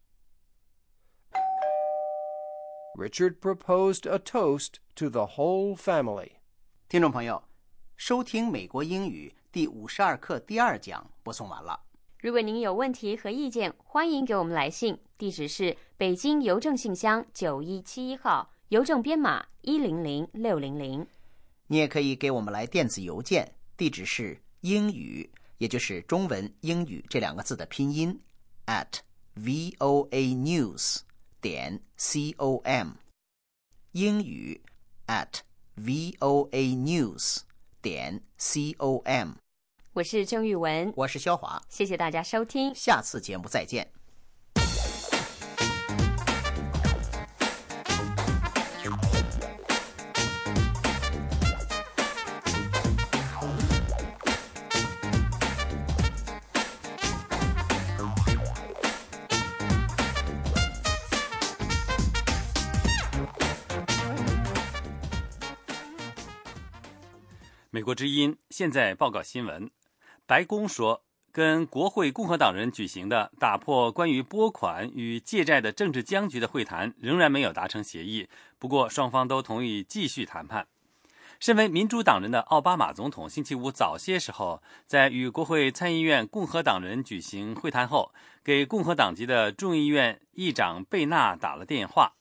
[2.95, 6.41] Richard proposed a toast to the whole family.
[6.89, 7.43] 听众朋友，
[7.97, 11.80] 收听美国英语 第五十二课第二讲播送完了。
[12.20, 21.08] 如果您有问题和意见，欢迎给我们来信，地址是北京邮政信箱九一七一号，邮政编码一零零六零零。
[21.68, 28.20] 你也可以给我们来电子邮件，地址是英语，也就是中文“英语”这两个字的拼音
[28.66, 29.00] at
[29.36, 30.98] v o a news
[31.40, 32.90] 点 c o m，
[33.94, 34.62] 英语
[35.08, 35.40] at
[35.76, 37.38] v o a news
[37.82, 39.36] 点 c o m。
[39.96, 43.88] 我是郑玉文，我是肖华，谢谢大家收听，下次节目再见。
[67.72, 69.70] 美国之音现在报告新闻：
[70.28, 78.28] 白宫说，跟国会共和党人举行的打破关于拨款与借债的政治僵局的会谈仍然没有达成协议。
[78.58, 80.68] 不过，双方都同意继续谈判。
[81.40, 92.14] 身为民主党人的奥巴马总统，星期五早些时候，在与国会参议院共和党人举行会谈后，给共和党籍的众议院议长贝纳打了电话。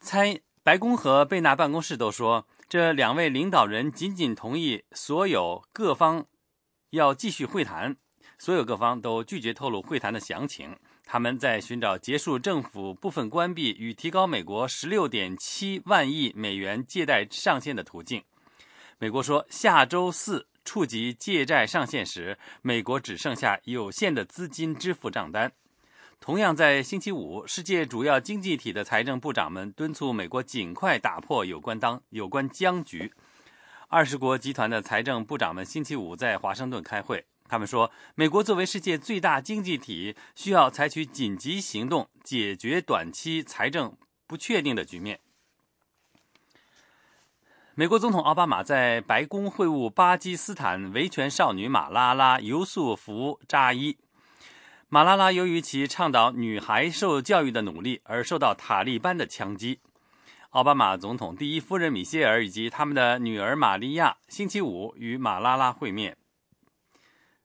[0.00, 6.26] 参白宫和贝纳办公室都说，这两位领导人仅仅同意所有各方
[6.92, 7.96] 要继续会谈，
[8.36, 10.76] 所有各方都拒绝透露会谈的详情。
[11.06, 18.22] 他们在寻找结束政府部分关闭与提高美国十六点七万亿美元借贷上限的途径。
[18.98, 25.50] 美国说，下周四触及借债上限时，美国只剩下有限的资金支付账单。
[26.20, 33.12] 同样在星期五，世界主要经济体的财政部长们敦促美国尽快打破有关当有关僵局。
[33.92, 37.26] 二十国集团的财政部长们星期五在华盛顿开会。
[37.46, 43.94] 他们说，美国作为世界最大经济体，需要采取紧急行动，解决短期财政
[44.26, 45.20] 不确定的局面。
[47.74, 53.98] 美国总统奥巴马在白宫会晤巴基斯坦维权少女马拉拉·尤素福扎伊。
[54.88, 59.80] 马拉拉由于其倡导女孩受教育的努力而受到塔利班的枪击。
[60.52, 66.18] 奥巴马总统第一夫人米歇尔以及他们的女儿玛利亚星期五与马拉拉会面。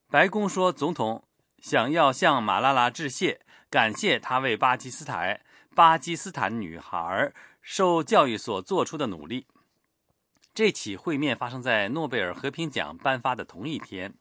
[0.10, 1.26] 白宫说，总统
[1.60, 3.40] 想要向马拉拉致谢，
[3.70, 5.40] 感谢她为巴基斯坦
[5.74, 9.48] 巴基斯坦女孩受教育所做出的努力。
[10.54, 14.16] 这起会面发生在诺贝尔和平奖颁发的同一天。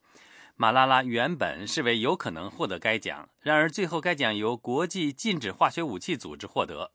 [0.54, 6.92] 马拉拉原本视为有可能获得该奖，然而最后该奖由国际禁止化学武器组织获得。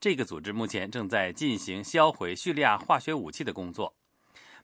[0.00, 3.94] 这个组织目前正在进行销毁叙利亚化学武器的工作。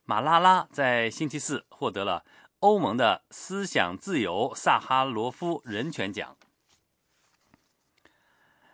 [0.05, 2.25] 马拉拉在星期四获得了。
[2.61, 6.37] 欧盟的思想自由萨哈罗夫人权奖。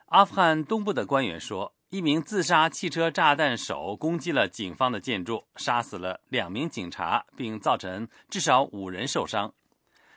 [0.09, 9.55] 阿富汗东部的官员说，一名自杀汽车炸弹手攻击了警方的建筑，杀死了两名警察，并造成至少五人受伤。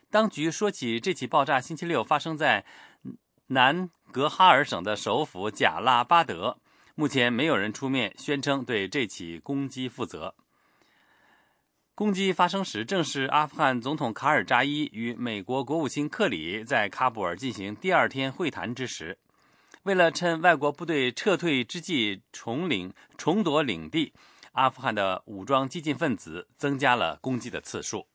[0.10, 2.66] 当局说起这起爆炸，星期六发生在
[3.54, 6.58] 南格哈尔省的首府贾拉巴德。
[6.96, 10.36] 目前没有人出面宣称对这起攻击负责。
[11.94, 19.18] 攻击发生时，正是阿富汗总统卡尔扎伊与美国国务卿克里在喀布尔进行第二天会谈之时。
[19.84, 24.14] 为了趁外国部队撤退之际重领重夺领地，
[24.54, 28.08] 阿富汗的武装激进分子增加了攻击的次数。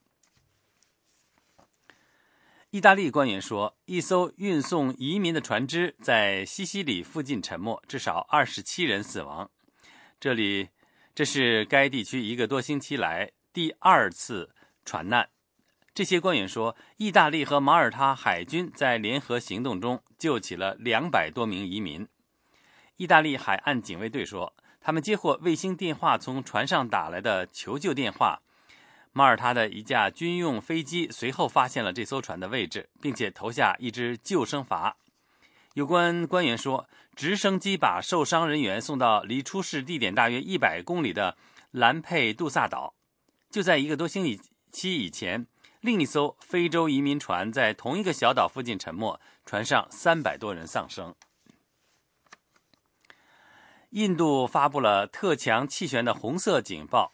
[2.71, 9.49] 意大利官员说，一艘运送移民的船只在西西里附近沉没，至少二十七人死亡。
[10.19, 10.67] 这里，
[11.15, 13.31] 这是该地区一个多星期来。
[13.53, 14.53] 第二次
[14.83, 15.29] 船难，
[15.93, 22.05] 这些官员说，意大利和马耳他海军在联合行动中救起了两百多名移民。
[22.97, 28.41] 意大利海岸警卫队说，他们接获卫星电话从船上打来的求救电话。
[29.17, 34.93] 马耳他的一架军用飞机随后发现了这艘船的位置，并且投下一只救生筏。
[35.73, 41.35] 有关官员说，直升机把受伤人员送到离出事地点大约一百公里的
[41.71, 42.93] 兰佩杜萨岛。
[43.49, 44.39] 就在一个多星
[44.71, 45.47] 期以前，
[45.81, 51.15] 另一艘非洲移民船在同一个小岛附近沉没，船上三百多人丧生。
[53.89, 57.13] 印度发布了特强气旋的红色警报，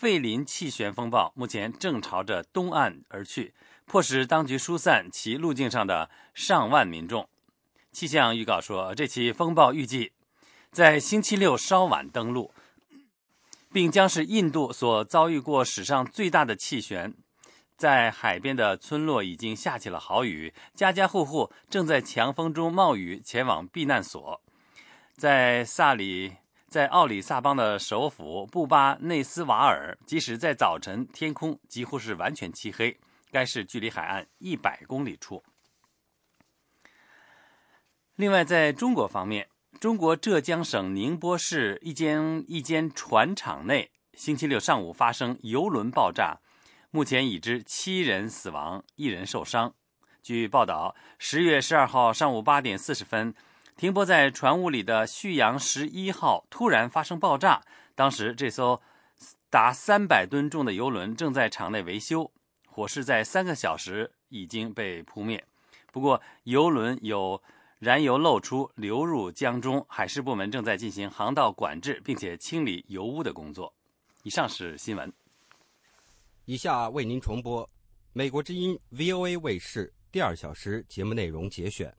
[0.00, 3.52] 费林气旋风暴目前正朝着东岸而去，
[3.84, 7.28] 迫使当局疏散其路径上的上万民众。
[7.92, 10.12] 气象预告说，这起风暴预计
[10.72, 12.50] 在星期六稍晚登陆。
[13.70, 17.14] 并将是印度所遭遇过史上最大的气旋，
[17.76, 24.40] 在海边的村落已经下起了豪雨，家家户户正在强风中冒雨前往避难所。
[25.14, 26.36] 在萨里，
[26.70, 32.96] 在奥里萨邦的首府布巴内斯瓦尔，即使在早晨，天空几乎是完全漆黑。
[33.32, 35.42] 该市距离海岸一百公里处。
[38.14, 39.48] 另外，在中国方面。
[39.80, 46.38] 中国浙江省宁波市一间一间船厂内，星期六上午发生油轮爆炸，
[46.90, 49.74] 目前已知七人死亡，一人受伤。
[50.22, 53.34] 据报道，十月十二号上午八点四十分，
[53.80, 57.62] 停泊在船坞里的旭阳十一号突然发生爆炸。
[57.94, 58.82] 当时，这艘
[59.48, 62.30] 达三百吨重的油轮正在厂内维修，
[62.66, 65.42] 火势在三个小时已经被扑灭。
[65.90, 67.42] 不过，油轮有。
[67.78, 73.72] 燃油漏出流入江中，海事部门正在进行航道管制，并且清理油污的工作。
[74.24, 75.10] 以上是新闻。
[76.44, 77.66] 以下为您重播
[78.12, 81.90] 美国之音 VOA 卫视第二小时节目内容节选。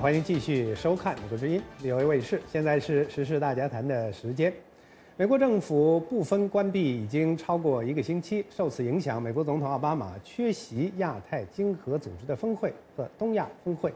[0.00, 2.40] 欢迎继续收看美国之音 VOA 卫视。
[2.46, 4.52] 现在是时事大家谈的时间。
[5.16, 13.92] 美国政府部分关闭已经超过一个星期，受此影响，美国总统奥巴马缺席亚太经合组织的峰会和东亚峰会。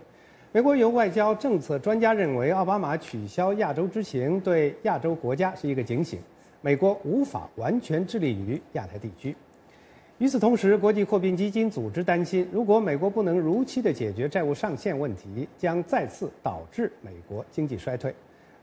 [0.51, 6.19] 美国有外交政策专家认为，奥巴马取消亚洲之行对亚洲国家是一个警醒，
[6.63, 9.37] 美国无法完全致力于亚太地区。
[10.19, 18.15] 与此同时，国际货币基金组织担心，如果美国不能如期的解决债务上限问题，将再次导致美国经济衰退。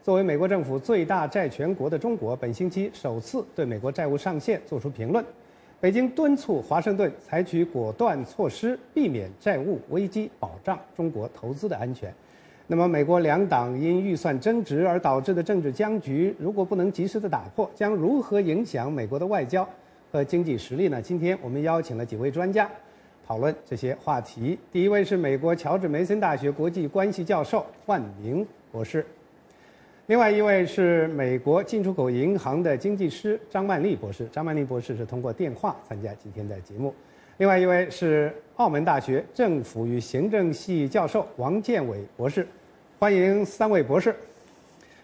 [0.02, 5.24] 作为美国政府最大债权国的中国，本星期首次对美国债务上限作出评论。
[5.82, 12.14] 北京敦促华盛顿采取果断措施，避免债务危机，保障中国投资的安全。
[12.68, 19.68] 那么，美国两党因预算争执而导致的政治僵局，如果不能及时的打破，将如何影响美国的外交
[20.12, 21.02] 和经济实力呢？
[21.02, 22.70] 今天我们邀请了几位专家
[23.28, 24.58] 讨论这些话题。
[24.72, 29.06] 第一位是美国乔治梅森大学国际关系教授万明博士。
[30.08, 36.92] 另外一位是美国进出口银行的经济师张曼丽博士，张曼丽博士是通过电话参加今天的节目。
[37.38, 42.48] 另外一位是澳门大学政府与行政系教授王建伟博士，
[42.98, 44.16] 欢迎三位博士。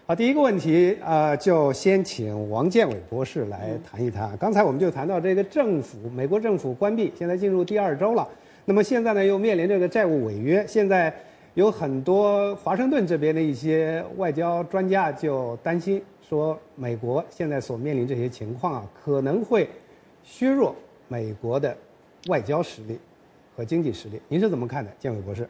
[0.08, 4.36] 好，第一个问题啊，就先请王建伟博士来谈一谈。
[4.36, 8.24] 刚才我们就谈到这个政府，美国政府关闭，现在进入第二周了。
[8.64, 11.12] 那么现在呢，又面临这个债务违约，现在。
[11.54, 19.66] 有很多华盛顿这边的一些外交专家就担心说，美国现在所面临这些情况啊，可能会
[20.22, 20.76] 削弱
[21.08, 21.74] 美国的
[22.28, 22.98] 外交实力
[23.56, 24.20] 和经济实力。
[24.28, 25.48] 您是怎么看的，建伟博士？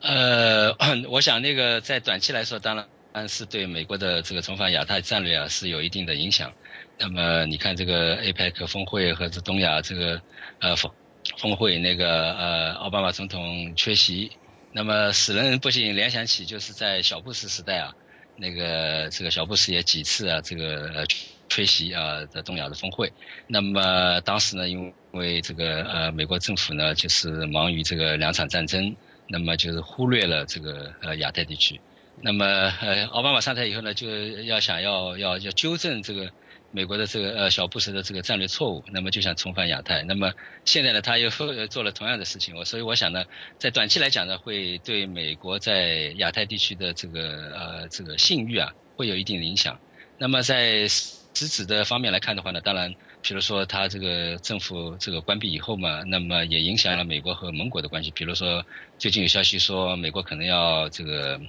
[0.00, 0.74] 呃，
[1.08, 2.74] 我想那个在短期来说，当
[3.12, 6.52] 然是对美国的这个重返亚太战略啊是有一定的影响。
[6.98, 10.20] 那么你看这个 APEC 峰会和这东亚这个
[10.60, 10.90] 呃峰
[11.38, 14.30] 峰会，那个呃奥巴马总统缺席。
[14.72, 17.92] 那么使人不禁联想起，就是在小布什时代啊，
[18.36, 21.04] 那个这个小布什也几次啊，这个
[21.48, 23.12] 缺席啊在东亚的峰会。
[23.48, 28.94] 那么当时呢，因为这个呃美国政府呢，就是忙于这个两场战争，
[29.30, 31.80] 那么就是忽略了这个呃亚太地区。
[32.20, 34.06] 那么呃奥巴马上台以后呢，就
[34.42, 36.30] 要想要要要纠正这个。
[36.72, 40.04] 美国的这个呃小布什的这个战略错误，那么就想重返亚太。
[40.04, 40.32] 那么
[40.64, 42.54] 现在呢，他又做了同样的事情。
[42.54, 43.24] 我所以我想呢，
[43.58, 49.80] 在短期来讲呢，会对美国在亚太地区的这个呃这个信誉啊，会有一定的影响。
[50.16, 58.10] 那么在实质的方面来看的话呢，当然，比如说他这个政府这个关闭以后嘛，那么也影响了美国和盟国的关系。
[58.10, 58.64] 比如说
[58.98, 61.40] 最近有消息说，美国可能要这个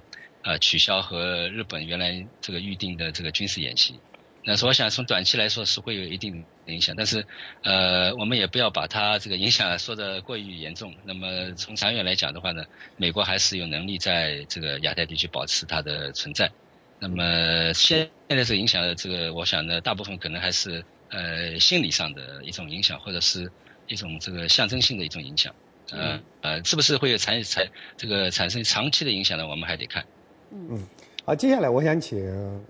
[0.43, 3.99] 呃取消和日本原来这个预定的这个军事演习。
[4.43, 7.23] 那是我想从短期来说是会有一定影响，但是，
[7.61, 10.95] 呃，我们也不要把它这个影响说的过于严重。
[11.05, 12.65] 那么从长远来讲的话呢，
[12.97, 16.51] 美国还是有能力在这个亚太地区保持它的存在。
[16.97, 23.51] 那么现现在这个影响的这个，我想呢，大部分可能还是呃心理上的一种影响，或者是
[23.87, 25.53] 一种这个象征性的一种影响。
[25.91, 29.45] 呃呃，是不是会有产产这个产生长期的影响呢？
[29.45, 30.03] 我们还得看。
[30.51, 30.81] 嗯。
[31.23, 32.19] 好，接下来我想请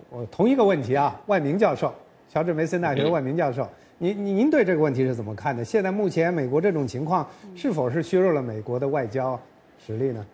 [0.10, 1.96] 我同一个问题啊，万明教授，
[2.30, 5.64] 乔治梅森大学万明教授，您您对这个问题是怎么看的？
[5.64, 9.40] 现在目前美国这种情况是否是削弱了美国的外交
[9.86, 10.26] 实力呢？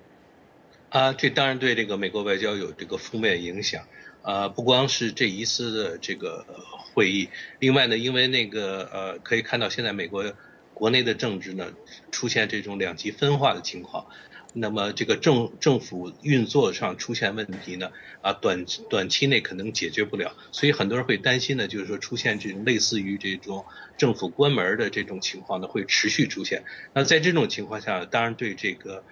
[0.89, 3.84] 啊，这当然对这个美国外交有这个负面影响。
[4.28, 6.45] 呃，不光是这一次的这个
[6.93, 10.34] 会议，另外呢，因为那个呃，可以看到现在美国
[10.73, 11.71] 国内的政治呢
[12.11, 14.05] 出现这种两极分化的情况。
[14.53, 23.63] 那么这个政政府运作上出现问题呢，啊，短短期内可能解决不了，所以很多人会担心呢，就是说出现这种类似于这种
[23.97, 26.65] 政府关门的这种情况呢，会持续出现。
[26.93, 29.05] 那在这种情况下，当然对这个，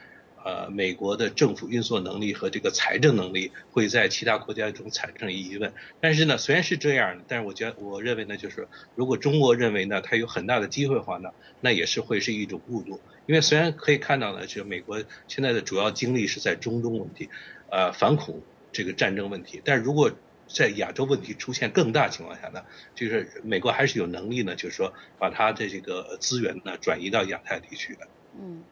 [0.46, 5.74] 呃，美国的政府运作能力和这个财政能力会在其他国家中产生疑问。
[6.00, 11.32] 但是呢，虽然是这样，但是我觉得我认为呢，就是如果中国认为呢，它有很大的机会的话呢，
[11.62, 13.02] 那也是会是一种误读。
[13.26, 17.28] 因为虽然可以看到呢，就是美国现在的主要精力是在中东问题，
[17.72, 18.40] 呃，反恐
[18.72, 20.12] 这个战争问题，但如果
[20.48, 22.62] 在亚洲问题出现更大情况下呢，
[22.94, 28.08] 就是美国还是有能力呢，就是说把它的这个资源呢转移到亚太地区的。
[28.40, 28.64] 嗯，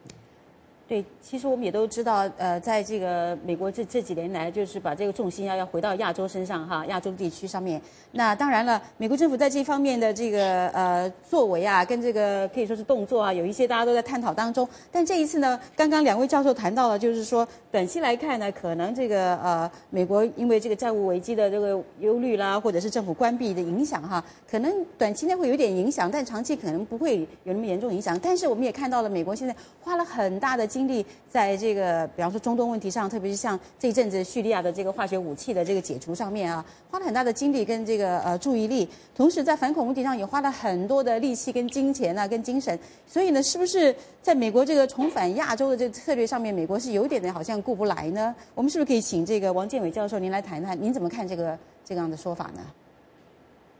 [0.86, 7.80] 对，其实我们也都知道，呃，在这个美国这这几年来，就是把这个重心要要回到亚洲身上哈，亚洲地区上面。
[8.12, 14.68] 那当然了，美国政府在这方面的这个呃作为啊，跟这个可以说是动作啊，有一些大家都在探讨当中。
[14.92, 28.18] 但这一次呢，刚刚两位教授谈到了，就是说短期来看呢，可能这个呃美国因为这个债务危机的这个忧虑啦，或者是政府关闭的影响哈，可能短期内会有点影响，但长期可能不会有那么严重影响。
[28.22, 30.68] 但是我们也看到了，美国现在花了很大的。
[30.74, 38.88] 精力在这个，比方说中东问题上，特别是像这一阵子叙利亚的这个化学武器的这个解除上面啊，花了很大的精力跟这个呃注意力。
[39.14, 42.76] 同时在反恐问题上也花了很多的力气跟金钱啊，跟精神。
[43.06, 48.34] 所以呢，是不是在美国这个重返亚洲的这个策略上面，美国是有点的好像顾不来呢？
[48.56, 52.62] 我们是不是可以请这个王建伟教授您来谈谈，您怎么看这个这样的说法呢？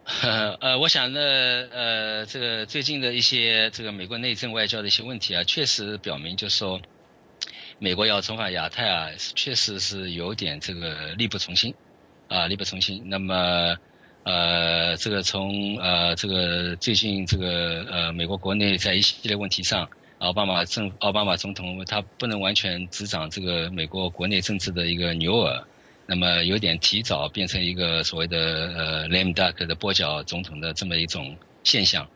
[0.61, 1.21] 呃，我想呢，
[1.73, 6.79] 呃，这个最近的一些这个美国内政外交的一些问题啊，确实表明，就是说
[7.79, 11.75] 美国要重返亚太啊，确实是有点这个力不从心，
[12.29, 13.03] 啊，力不从心。
[13.07, 13.75] 那么，
[14.25, 19.89] 呃，这个从呃这个最近这个呃美国国内在一系列问题上，
[20.19, 25.67] 奥巴马政奥巴马总统他不能完全执掌这个美国国内政治的一个牛耳。
[26.07, 28.39] 那么有点提早变成一个所谓的
[28.77, 32.07] 呃 lame duck 的跛脚总统的这么一种现象，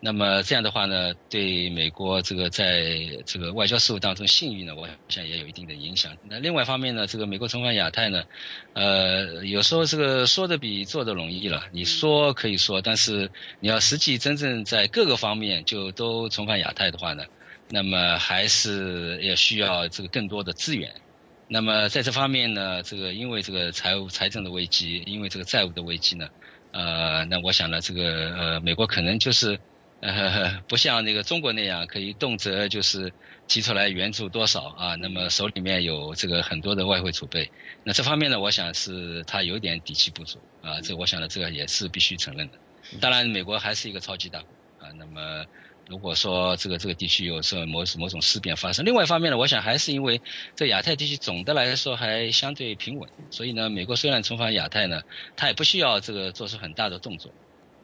[0.00, 6.16] 那么这样的话呢，对美国这个在这个外交事务当中信誉呢，我想也有一定的影响。
[6.28, 8.22] 那另外一方面呢，这个美国重返亚太呢，
[8.72, 11.64] 呃，有时候这个说的比做的容易了。
[11.70, 13.30] 你说可以说，但是
[13.60, 17.24] 你要实际真正在各个方面就都重返亚太的话呢，
[17.70, 20.90] 那么还是要需要这个更多的资源。
[21.46, 26.26] 那么在这方面呢，这个因为这个财务财政的危机，因为这个债务的危机呢，
[26.72, 29.58] 呃，那我想呢，这个呃，美国可能就是
[30.00, 33.12] 呃，不像那个中国那样，可以动辄就是
[33.46, 37.50] 提出来援助多少啊，那么手里面有这个很多的外汇储备，
[37.84, 42.58] 那这方面呢，我想是他有点底气不足啊，这我想呢，这个也是必须承认的。
[43.00, 45.44] 当然，美国还是一个超级大国啊，那么。
[45.86, 50.20] 如果说这个这个地区有什么某某种事变发生，另外一方面呢，我想还是因为
[50.56, 55.02] 这亚太地区总的来说还相对平稳，所以呢，美国虽然重返亚太呢，
[55.36, 57.30] 它也不需要这个做出很大的动作。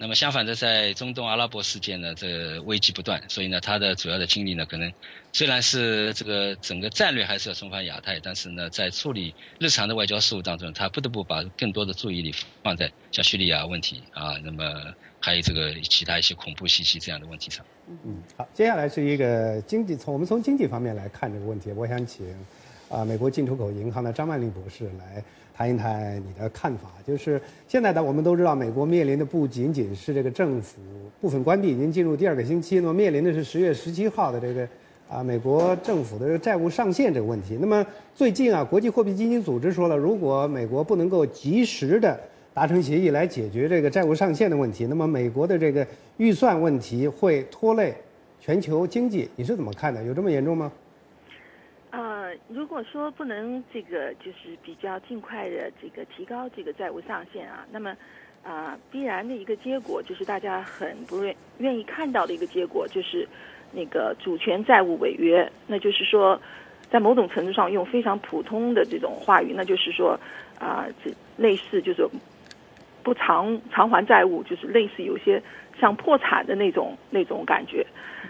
[0.02, 4.90] 那么相反的，在中东阿拉伯事件呢，这个危机不断，所以呢，它的主要的精力呢，可能
[5.30, 17.64] 虽然是这个整个战略还是要重返亚太，但是呢，在处理日常的外交事务当中，它不得不把更多的注意力放在像叙利亚问题啊，那么还有这个其他一些恐怖袭击这样的问题上。
[18.04, 22.26] 嗯，好，接下来是一个经济，从我们从经济方面来看这个问题，我想请
[22.88, 25.22] 啊美国进出口银行的张曼丽博士来
[25.54, 26.88] 谈一谈你的看法。
[27.06, 30.80] 就是现在的我们都知道，美国面临的不仅仅是这个政府
[31.20, 34.66] 部分关闭，已经进入第二个星期，那么面临的是十月十七号的这个
[35.10, 37.58] 啊美国政府的债务上限这个问题。
[37.60, 42.18] 那么最近啊，国际货币基金组织说了，如果美国不能够及时的
[42.52, 45.86] 达成协议来解决这个债务上限的问题，那么美国的这个
[46.16, 47.94] 预算问题会拖累
[48.40, 49.30] 全球经济。
[49.36, 50.02] 你是怎么看的？
[50.02, 50.70] 有这么严重吗？
[51.90, 57.96] 呃，如果说不能这个就是比较尽快的这个提高这个债务上限啊，那么
[58.42, 63.26] 啊必然的一个结果就是大家很不愿愿意看到的一个结果就是
[63.72, 65.50] 那个主权债务违约。
[65.68, 66.40] 那就是说，
[66.90, 70.18] 在某种程度上用非常普通的这种话语，那就是说
[70.58, 72.08] 啊，这类似就是。
[73.02, 75.42] 不偿偿还债务，就是类似有些
[75.80, 77.86] 像破产的那种那种感觉，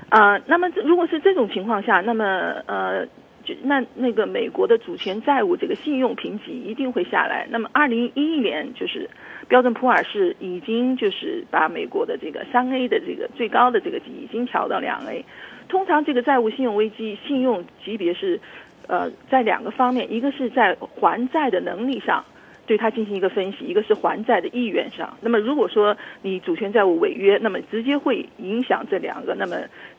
[0.08, 2.24] 啊，那么如果是这种情况下，那么
[2.66, 3.04] 呃，
[3.44, 7.46] 就那那个美国的主权债务这个信用评级一定会下来。
[7.50, 9.08] 那么二零一一年就是
[9.48, 15.24] 标准普尔是已经就是把美国的这个三 A 的这个最高的这个级已经调到两 A。
[15.68, 18.40] 通常这个债务信用危机信用级别是
[18.86, 22.24] 呃在两个方面，一个是在还债的能力上。
[22.70, 25.12] 对它进行一个分析，一个是还债的意愿上。
[25.22, 29.56] 那么如果说你主权债务违约，那么直接会影响这两个，那么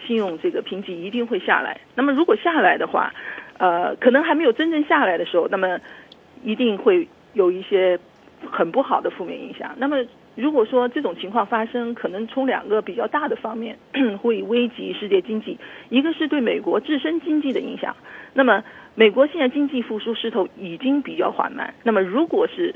[0.07, 1.82] 信用这个评级一定会下来。
[1.95, 3.13] 那么如果下来的话，
[3.57, 5.78] 呃，可能还没有真正下来的时候，那么
[6.45, 7.99] 一定会有一些
[8.49, 9.76] 很不好的负面影响。
[9.76, 9.97] 那么
[10.36, 13.77] 如果说这种情况发生，可能从两个比较大的方面
[14.21, 15.57] 会危及世界经济，
[15.89, 17.95] 一个是对美国自身经济的影响。
[18.34, 18.63] 那么
[18.95, 22.75] 美国现在经济复苏势头已经比较缓慢，那么如果是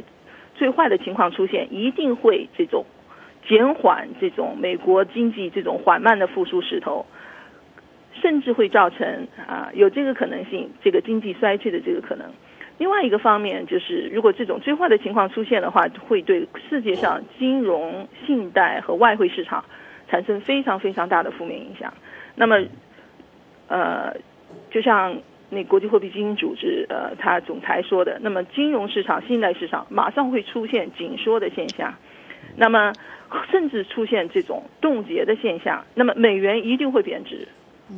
[0.56, 2.86] 最坏的情况出现，一定会这种
[3.48, 7.06] 减缓这种美国经济这种缓慢的复苏势头，
[8.22, 12.30] 甚至会造成啊有这个可能性，这个经济衰退的这个可能。
[12.78, 19.64] 另外一个方面就是，如果这种最坏的情况出现的话，会对世界上金融、信贷和外汇市场
[20.10, 21.94] 产生非常非常大的负面影响。
[22.36, 22.64] 那么，
[23.68, 24.14] 呃，
[24.72, 25.18] 就像。
[25.52, 31.94] 那国际货币基金组织呃，他总裁说的，那么金融市场、信贷市场马上会出现紧缩的现象，
[32.58, 32.92] 那么
[33.52, 37.48] 甚至出现这种冻结的现象，那么美元一定会贬值。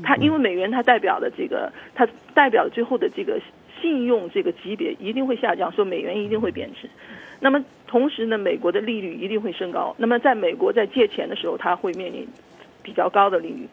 [0.04, 3.40] 它因为美元它代表的这个，它代表最后的这个
[3.82, 6.90] 信用这个级别一定会下降，说美元一定会贬值。
[7.40, 9.96] 那么同时呢，美国的利率一定会升高。
[9.98, 12.28] 那么在美国在借钱的时候，它会面临
[12.82, 13.68] 比较高的利率。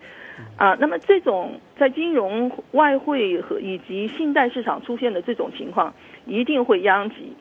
[0.56, 5.94] 啊，那么这种在金融、外汇和以及信贷市场出现的这种情况，
[6.26, 7.32] 一定会殃及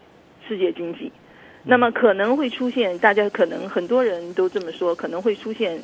[0.47, 1.11] 世界经济。
[1.63, 5.81] 那么可能会出现，大家可能很多人都这么说，可能会出现，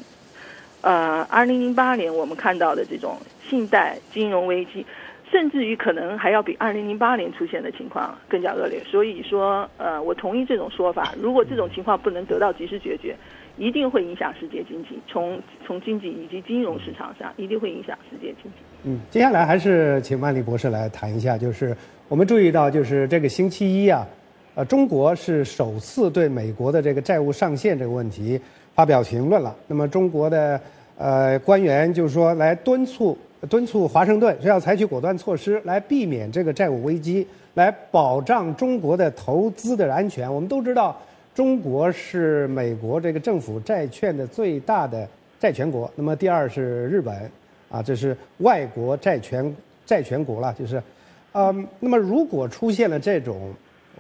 [0.82, 4.86] 呃，二零零八年我们看到的这种信贷金融危机，
[5.32, 8.80] 甚至于可能还要比二零零八年出现的情况更加恶劣。
[8.84, 11.14] 所以说，呃，我同意这种说法。
[11.22, 13.16] 如果这种情况不能得到及时解决，
[13.58, 18.58] 一定会影响世界经济，从从经济以及金融市场上，一定会影响世界经济。
[18.84, 21.76] 嗯，接下来还是请曼丽博士来谈一下，就是
[22.08, 24.08] 我们注意到，就是这个星期一啊，
[24.56, 28.40] 呃，中国是首次对美国的这个债务上限这个问题
[28.74, 29.54] 发表评论了。
[29.68, 30.60] 那么中国的
[30.98, 33.18] 呃官员就是说，来敦促
[33.48, 40.34] 敦促华盛顿是要采取果断措施来避免这个债务危机，来保障中国的投资的安全。
[40.34, 41.00] 我们都知道。
[41.36, 45.08] 中国是美国这个政府债券的最大的
[45.40, 47.32] 债权国，那么第二是日本，
[47.70, 50.84] 啊，这是外国债权债权国了，就是，
[51.32, 53.54] 嗯，那么如果出现了这种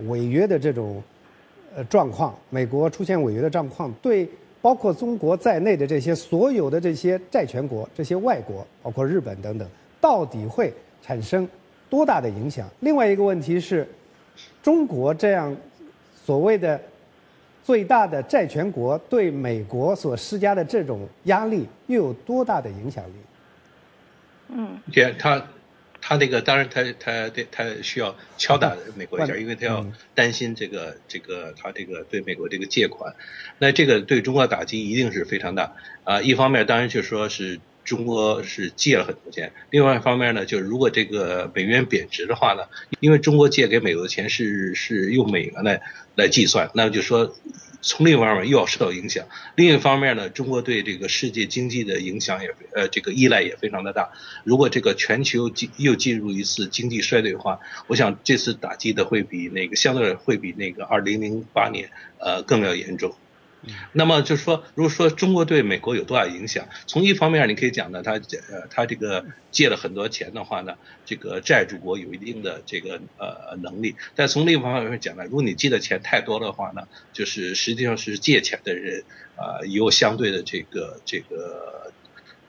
[0.07, 1.01] 违约的这种
[1.77, 4.27] 呃状况，美国出现违约的状况，对
[4.61, 9.67] 包括中国在内的这些所有的这些债权国、这些外国，包括日本等等，
[10.01, 11.47] 到底会产生
[11.89, 12.67] 多大的影响？
[12.79, 13.87] 另外一个问题是，
[14.61, 15.55] 中国这样
[16.25, 16.79] 所谓的。
[17.61, 23.13] 最大的债权国对美国所施加的这种压力又有多大的影响力？
[24.47, 25.39] 嗯，也他
[26.01, 29.85] 他那个当然他他他需要敲打美国一下，因为他要
[30.15, 33.15] 担心这个这个他这个对美国这个借款，
[33.57, 36.21] 那这个对中国打击一定是非常大啊。
[36.21, 37.59] 一方面当然就说是
[37.89, 42.63] 中国是借了很多钱，另外一方面呢，就是如果这个美元贬值的话呢，
[42.99, 45.81] 因为中国借给美国的钱是是用美元来
[46.15, 47.35] 来计算，那就说。
[47.81, 49.25] 从另一方面又要受到影响，
[49.55, 54.09] 另一方面呢，中国对这个世界经济的影响也呃这个依赖也非常的大。
[54.43, 63.15] 如果这个全球进又进入一次经济衰退的话，我想这次打击的会比那个相对会比那个二零零八年呃更要严重。
[63.91, 79.03] 那么就是说，如果说中国对美国有多大影响，从一方面你可以讲呢，他呃他这个借了很多钱的话呢，这个债主国有一定的这个呃能力，但从另一方面讲呢，如果你借的钱太多的话呢，就是实际上是借钱的人
[79.35, 81.88] 啊也有相对的这个这个。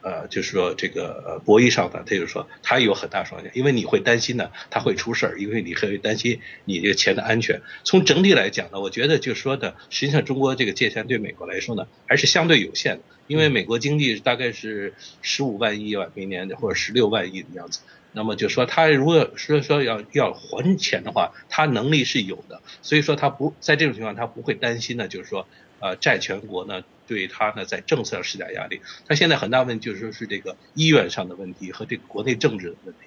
[0.03, 7.61] 呃，就是说这个呃博弈上呢，他就说他有很大双向，因为你会担心呢，他会出事儿，因为你会担心你这个钱的安全。
[7.85, 17.81] 从整体来讲呢，我觉得就说的，实际上中国这个借钱对美国来说呢，还是相对有限的，因为美国经济大概是十五万亿吧，明年或者十六万亿的样子。
[18.13, 25.47] 那么就说他如果说说要要还钱的话，他能力是有的，所以说他不在这种情况，他不会担心呢，就是说
[25.81, 26.83] 呃债权国呢。
[27.11, 28.81] 对他呢，在政策上施加压力。
[29.09, 33.01] 他现在很大问题就是说是这个医院上的问题和这个国内政治的问题。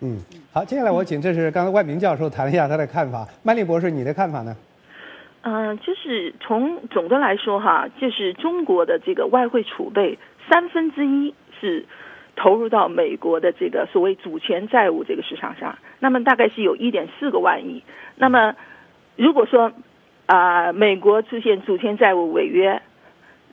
[0.00, 0.18] 嗯，
[0.50, 3.28] 好，接下来我请这是刚才万明教授谈了一下他的看法。
[3.42, 4.56] 曼丽博士，你的看法呢？
[5.42, 10.18] 嗯，就是从总的来说哈，就是中国的这个外汇储备
[10.50, 11.84] 三分之一是
[12.34, 17.82] 投入到美国的这个所谓主权债务这个市场上，那么大概是有一点四个万亿。
[18.16, 18.54] 那么
[19.16, 19.70] 如果说
[20.28, 22.82] 啊，美国出现主权债务违约，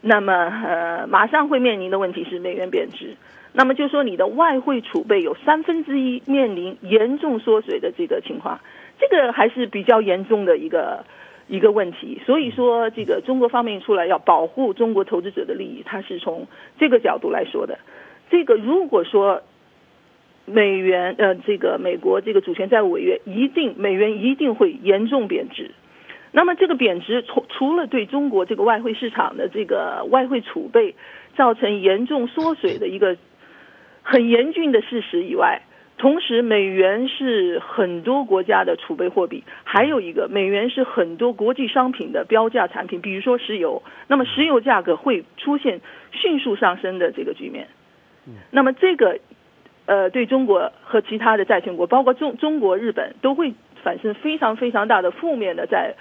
[0.01, 3.15] 那么，呃，马上会面临的问题是美元贬值。
[3.53, 8.59] 那么就说你的外汇储备有三分之一面临严重缩水的这个情况，
[8.99, 11.05] 这个还是比较严重的一个
[11.47, 12.21] 一个问题。
[12.25, 16.45] 所以说，这个中国方面出来要保护中国投资者的利益，它是从
[16.77, 17.79] 这个角度来说的。
[18.29, 19.43] 这个如果说
[20.43, 25.71] 美元，呃，这个美国这个主权债务违约，一定美元一定会严重贬值。
[26.37, 30.93] 那么这个贬值除除了对中国这个外汇市场的这个外汇储备
[31.37, 33.15] 造成严重缩水的一个
[34.03, 35.61] 很严峻的事实以外，
[35.97, 45.79] 同时美元是很多国家的储备货币，还有一个美元是很多国际商品的标价产品，比如说石油，那么石油价格会出现
[46.11, 47.69] 迅速上升的这个局面。
[48.51, 49.19] 那么这个
[49.85, 53.53] 呃对中国和其他的债权国，包括中中国、日本都会
[53.85, 55.95] 产生非常非常大的负面的在。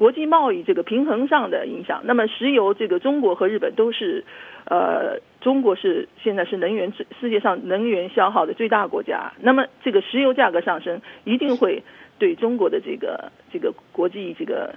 [0.00, 2.00] 国际贸易这个平衡上的影响。
[2.04, 4.24] 那么石油这个中国和日本都是，
[4.64, 6.90] 呃，中国是现在是能源
[7.20, 9.30] 世界上能源消耗的最大国家。
[9.42, 11.82] 那么这个石油价格上升一定会
[12.18, 14.74] 对中国的这个这个国际这个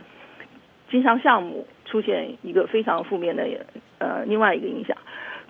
[0.92, 3.48] 经商项目出现一个非常负面的
[4.00, 4.98] 呃另外一个影响。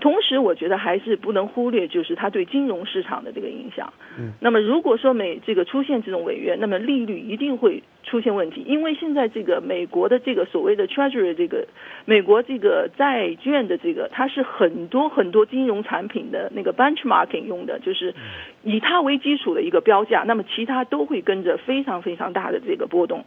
[0.03, 3.93] 同时，我觉得还是不能忽略，就是它对金融市场的这个影响。
[4.19, 11.69] 嗯，那么如果说美这个出现这种违约，那么利率一定会出现问题，因为现在这个美国的这个所谓的 Treasury 这个
[12.03, 18.13] 美国这个债券的这个，它是很多很多金融产品的那个 benchmarking 用的，就是
[18.61, 23.23] 以它为基础的一个标价，那么其他都会跟着非常非常大的这个波动，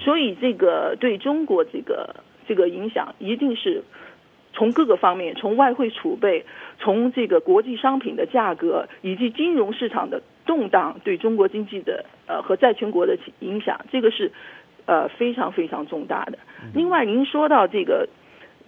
[0.00, 2.16] 所以这个对中国这个
[2.48, 3.84] 这个影响一定是。
[4.56, 6.44] 从各个方面，从外汇储备，
[6.78, 14.32] 从这个国际商品的价格，以及金融市场的动荡，对中国经济的呃和债权国的影响，这个是
[14.86, 16.38] 呃非常非常重大的。
[16.72, 18.08] 另外，您说到这个，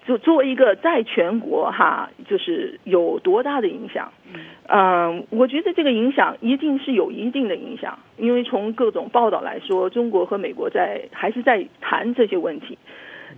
[0.07, 4.13] 就作为一个债权国哈，就是有多大的影响？
[4.69, 12.77] 嗯，我觉得这个影响一定是有一定的影响，因为从各种报道来说，中国和美国在还是在谈这些问题。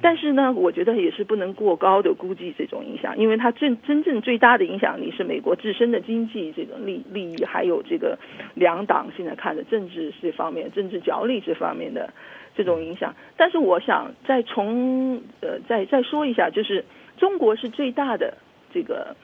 [0.00, 8.18] 但是呢，我觉得也是不能过高的估计这种影响，因为它真真正最大的影响力是美国自身的经济这种利利益，还有这个
[8.54, 12.12] 两党现在看的政治这方面、政治角力这方面的
[12.54, 13.14] 这种影响。
[13.36, 16.84] 但是我想再从呃再再说一下，就是
[17.18, 18.38] 中国是最大的
[18.72, 19.16] 这个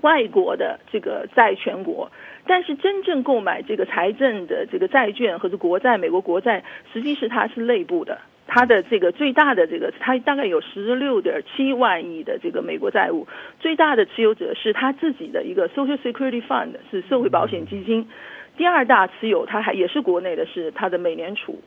[0.00, 2.10] 外国的这个债权国，
[2.46, 8.18] 但是真正购买这个财政的这个债券或者国债，美国国债实际是它是内部的。
[8.46, 13.26] 它的这个最大的这个，它大概有十六点七万亿的这个美国债务，
[13.58, 18.08] 最大的持有者是他自己的一个 Social Security Fund，是社会保险基金。
[18.56, 21.60] 第二大持有，它还也是国内的，是它的美联储。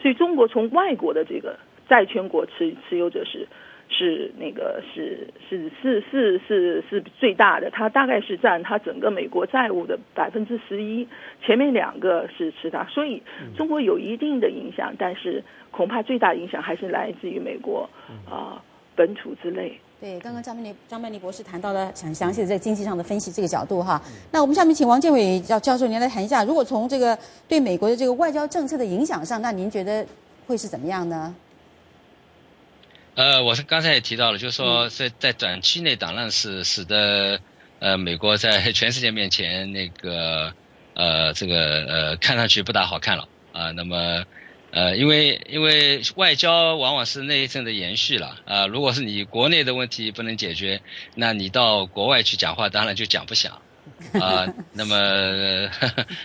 [0.00, 1.56] 所以中国从外国的这个
[1.88, 3.46] 债权国持持有者是
[3.92, 11.06] 是那个是是是是是是最大的，它大概是占它整个美国债务的百分之十一，
[11.44, 13.22] 前面两个是持它，所以
[13.56, 15.44] 中国有一定的影响，但是。
[15.72, 17.88] 恐怕最大影响还是来自于美国
[18.28, 18.62] 啊
[18.94, 19.72] 本土之内。
[19.98, 23.98] 对，刚刚张曼丽张曼丽博士谈到了很详细的在经济上的分析这个角度哈。
[24.30, 27.18] 那我们下面请王建伟教教授您来谈一下，如果从这个
[27.48, 30.06] 对美国的这个外交政策的影响上，那您觉得
[30.46, 31.34] 会是怎么样呢？
[33.14, 37.40] 呃，我是刚才也提到了，就是说在在短期内，当然是使得
[37.78, 40.52] 呃美国在全世界面前那个
[40.94, 43.70] 呃这个呃看上去不大好看了啊。
[43.72, 44.24] 那么。
[44.74, 48.66] 呃，因为因为外交往往是内政的延续了啊。
[48.66, 50.80] 如果是你国内的问题不能解决，
[51.14, 53.60] 那你到国外去讲话，当然就讲不响
[54.18, 54.46] 啊。
[54.72, 55.68] 那么，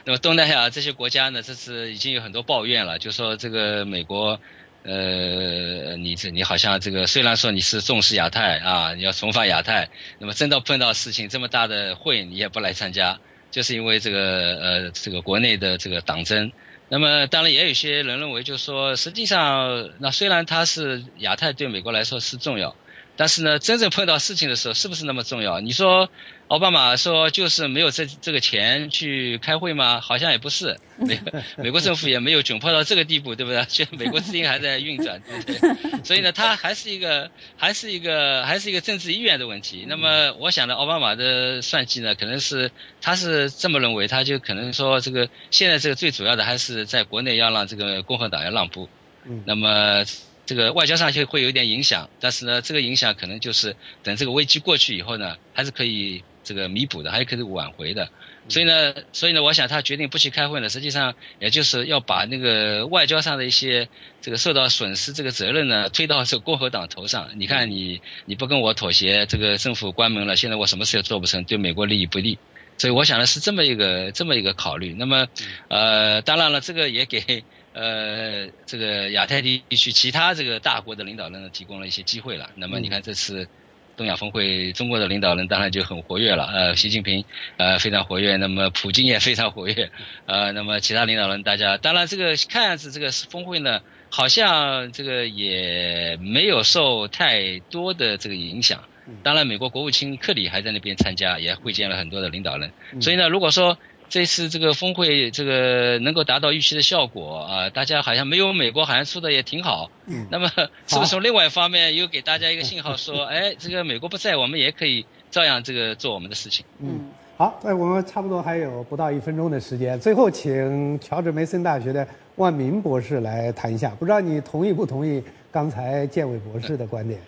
[0.06, 4.40] 那么东南亚这些国家呢，这次已经有很多抱怨了，就说这个美国，
[4.88, 13.20] 呃，你这你好像这个虽然说你是重视亚太啊，你要重返亚太，那么真的碰到事情这么大的会，你也不来参加，
[13.52, 16.54] 就是因为这个呃这个国内的这个党争。
[16.88, 22.74] 那么，当然也有些人认为，就是说，实际上，那虽然它是亚太对美国来说是重要。
[23.18, 25.60] 但是呢，真正碰到事情的时候，是不是那么重要？
[25.60, 26.08] 你说
[26.48, 30.00] 奥巴马说就是没有这这个钱去开会吗？
[30.00, 31.20] 好像也不是，美
[31.58, 33.66] 美国政府也没有窘迫到这个地步，对不对？
[33.66, 36.06] 就美国资金还在运转，对不对？
[36.06, 39.86] 所以呢，它还是一个还是一个还是一个政治意愿的问题。
[39.90, 48.88] 那么，我想呢，奥巴马的算计呢，可能是他是这么认为，他就可能说这个现在这个最主要的还是在国内要让这个共和党要让步。
[49.26, 50.06] 嗯，那么。
[50.48, 58.08] 这个外交上就会有点影响，但是呢，这个影响可能就是等这个危机过去以后呢，还是可以这个弥补的，还是可以挽回的。
[58.48, 63.90] 所以呢，所以呢，我想他决定不去开会呢，实际上也就是要把那个外交上的一些
[64.22, 67.30] 这个受到损失这个责任呢，推到这共和党头上。
[67.36, 72.40] 你看，你你不跟我妥协，这个政府关门了，现在我什么事也做不成，对美国利益不利。
[72.78, 74.96] 所以我想的是这么一个这么一个考虑。
[74.98, 75.28] 那么，
[75.68, 77.44] 呃，当然了，这个也给。
[77.78, 82.50] 呃，这个亚太地区其他这个大国的领导人呢，提供了一些机会了。
[82.56, 83.48] 那么你看这次
[83.96, 86.48] 东亚峰会，中国的领导人当然就很活跃了。
[86.48, 87.24] 呃，习近平
[87.58, 89.92] 呃非常活跃，那么普京也非常活跃。
[90.26, 98.84] 呃，那么其他领导人大家，当然这个看样子这个峰会呢，好像这个也没有受太多的这个影响。
[99.22, 102.72] 当然，美国国务卿克里还在那边参加，也会见了很多的领导人。
[103.00, 103.78] 所以呢，如果说。
[104.10, 109.92] 这次这个峰会，这个能够达到预期的效果啊，大家好像没有美国好像出的也挺好。
[110.06, 110.48] 嗯，那么
[110.88, 116.66] 是不是从另外一方面又给大家一个信号，说， 哎，这个美国不在，我们也可以照样这个做我们的事情？
[116.80, 127.20] 嗯，好，那我们差不多还有不到一分钟的时间，最后请乔治梅森大学的万明博士来谈一下，不知道你同意不同意刚才建伟博士的观点？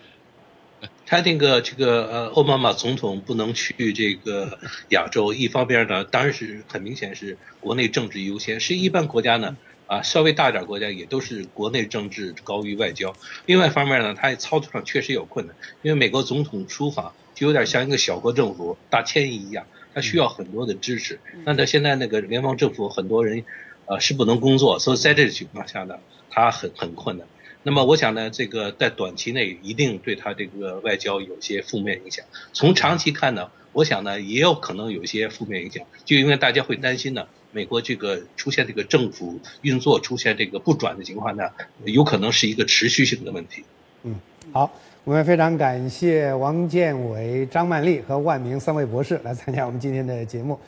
[1.10, 9.56] 他那个这个呃，奥巴马总统不能去这个亚洲，一方面呢，当然是很明显是国内政治优先，是一般国家呢
[9.88, 13.12] 啊，稍微大点国家也都是国内政治高于外交。
[13.44, 21.18] 另外一方面呢，他操作上确实有困难，因为美国总统出访就有点像一个小国政府大迁移一样，他需要很多的支持。
[21.44, 23.42] 那他现在那个联邦政府很多人
[23.86, 25.96] 呃是不能工作，所以在这个情况下呢，
[26.30, 27.26] 他很很困难。
[27.62, 32.24] 那么我想呢，这个在短期内一定对他这个外交有些负面影响。
[32.54, 41.44] 从长期看呢，我想呢也有可能有一些负面影响，就因为大家会担心呢，美国这个出现这个政府运作出现这个不转的情况呢，
[41.84, 43.62] 有可能是一个持续性的问题。
[44.04, 44.18] 嗯，
[44.52, 44.72] 好，
[45.04, 50.58] 我们非常感谢王建伟、张曼丽和万明三位博士来参加我们今天的节目，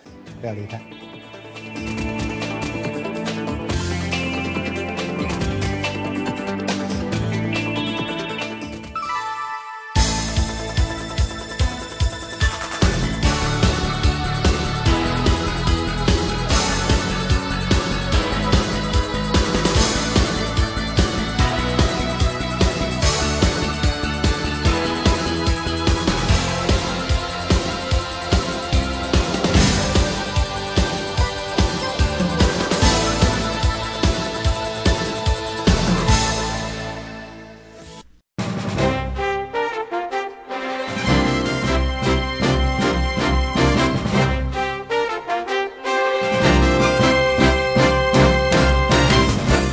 [0.42, 0.78] 不要离开。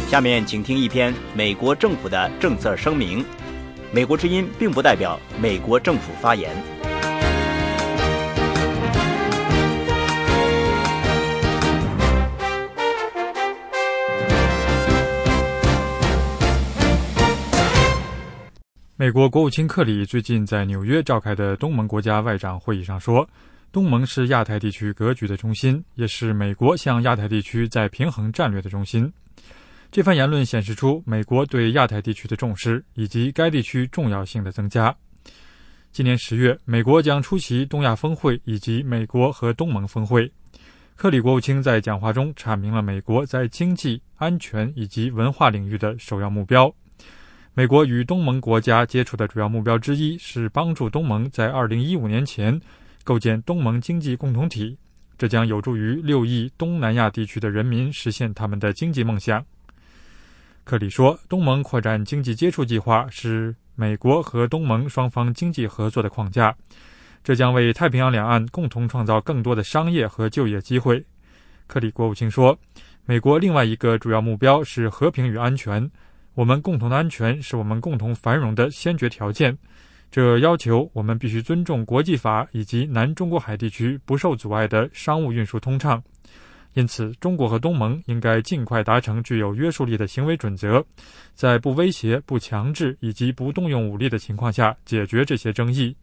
[0.10, 3.24] 下面请听一篇美国政府的政策声明。
[3.93, 6.49] 美国之音并不代表美国政府发言。
[18.95, 23.30] 美国国务卿克里最近在纽约召开的东盟国家外长会议上说，
[23.72, 29.14] 东盟是亚太地区格局的中心，也是美国向亚太地区在平衡战略的中心。
[29.92, 34.96] 这番言论显示出美国对亚太地区的重视以及该地区重要性的增加。
[35.92, 40.32] 今年十月，美国将出席东亚峰会以及美国和东盟峰会。
[40.96, 46.72] 克里国务卿在讲话中阐明了美国在经济、安全以及文化领域的首要目标。
[47.56, 52.62] 美国与东盟国家接触的主要目标之一是帮助东盟在2015年前
[53.04, 54.78] 构建东盟经济共同体，
[55.18, 59.44] 这将有助于六亿东南亚地区的人民实现他们的经济梦想。
[60.70, 66.55] 克里说，东盟扩展经济接触计划是美国和东盟双方经济合作的框架，
[67.24, 71.03] 这将为太平洋两岸共同创造更多的商业和就业机会。
[71.65, 72.55] 克里国务卿说，
[73.03, 75.89] 美国另外一个主要目标是和平与安全。
[76.36, 79.57] 我们共同的安全是我们共同繁荣的先决条件，
[80.11, 86.03] 这要求我们必须尊重国际法以及南中国海地区不受阻碍的商务运输通畅。
[86.74, 90.84] 因此，中国和东盟应该尽快达成具有约束力的行为准则，
[91.34, 95.95] 在不威胁、不强制以及不动用武力的情况下解决这些争议。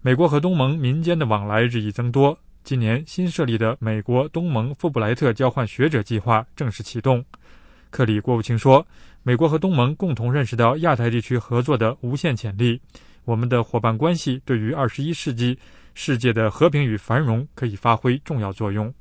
[0.00, 7.24] 美国和东盟民间的往来日益增多，今年新设立的美国东盟富布莱特交换学者计划正式启动。
[7.90, 8.86] 克里国务卿说。
[9.24, 12.80] 美国和东盟共同认识到亚太地区合作的无限潜力，
[13.26, 15.58] 我们的伙伴关系对于二十一世纪
[15.92, 18.94] 世界的和平与繁荣可以发挥重要作用。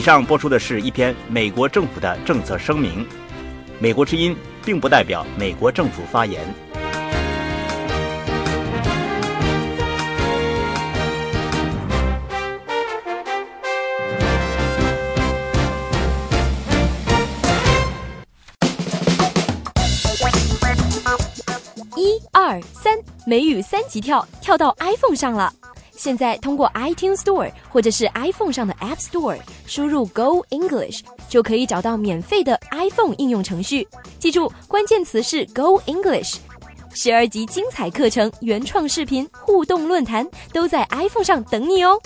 [0.00, 3.06] 以上播出的是一篇美国政府的政策声明，
[3.78, 4.34] 美国之音
[4.64, 6.40] 并不代表美国政府发言。
[21.94, 22.96] 一二三
[23.26, 25.52] 美语三级跳跳到 iPhone 上了，
[26.00, 33.86] 现在通过 iTunes Store 或者是 iPhone 上的 App Store 输入 Go English 就可以找到免费的 iPhone 应用程序。
[34.18, 36.36] 记住，关键词是 Go English。
[36.94, 42.00] 十二集精彩课程、原创视频、互动论坛都在 iPhone 上等你哦。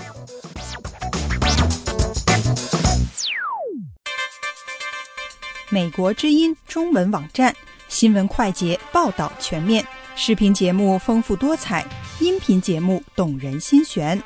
[5.71, 7.55] 美国之音中文网站
[7.87, 9.87] 新闻快捷，报道全面。
[10.17, 11.85] 视频节目丰富多彩，
[12.21, 14.23] 音频节目动人心弦，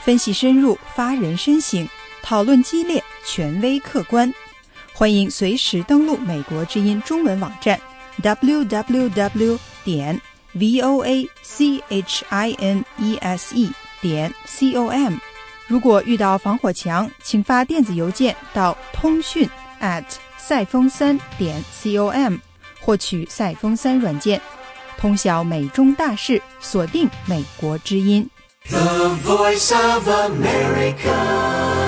[0.00, 1.86] 分析深入，发人深省，
[2.22, 4.32] 讨论激烈，权威客观。
[4.94, 7.78] 欢迎随时登录美国之音中文网站
[8.22, 10.18] www 点
[10.54, 13.70] voa c h i n e s e
[14.00, 15.14] 点 com。
[15.66, 19.46] 如果遇到防火墙，请发电子邮件到通讯
[19.82, 20.04] at
[20.38, 22.38] 赛风三点 com，
[22.80, 24.40] 获取赛风三软件，
[24.98, 28.28] 通晓美中大事，锁定美国之音。
[28.68, 31.85] The voice of America.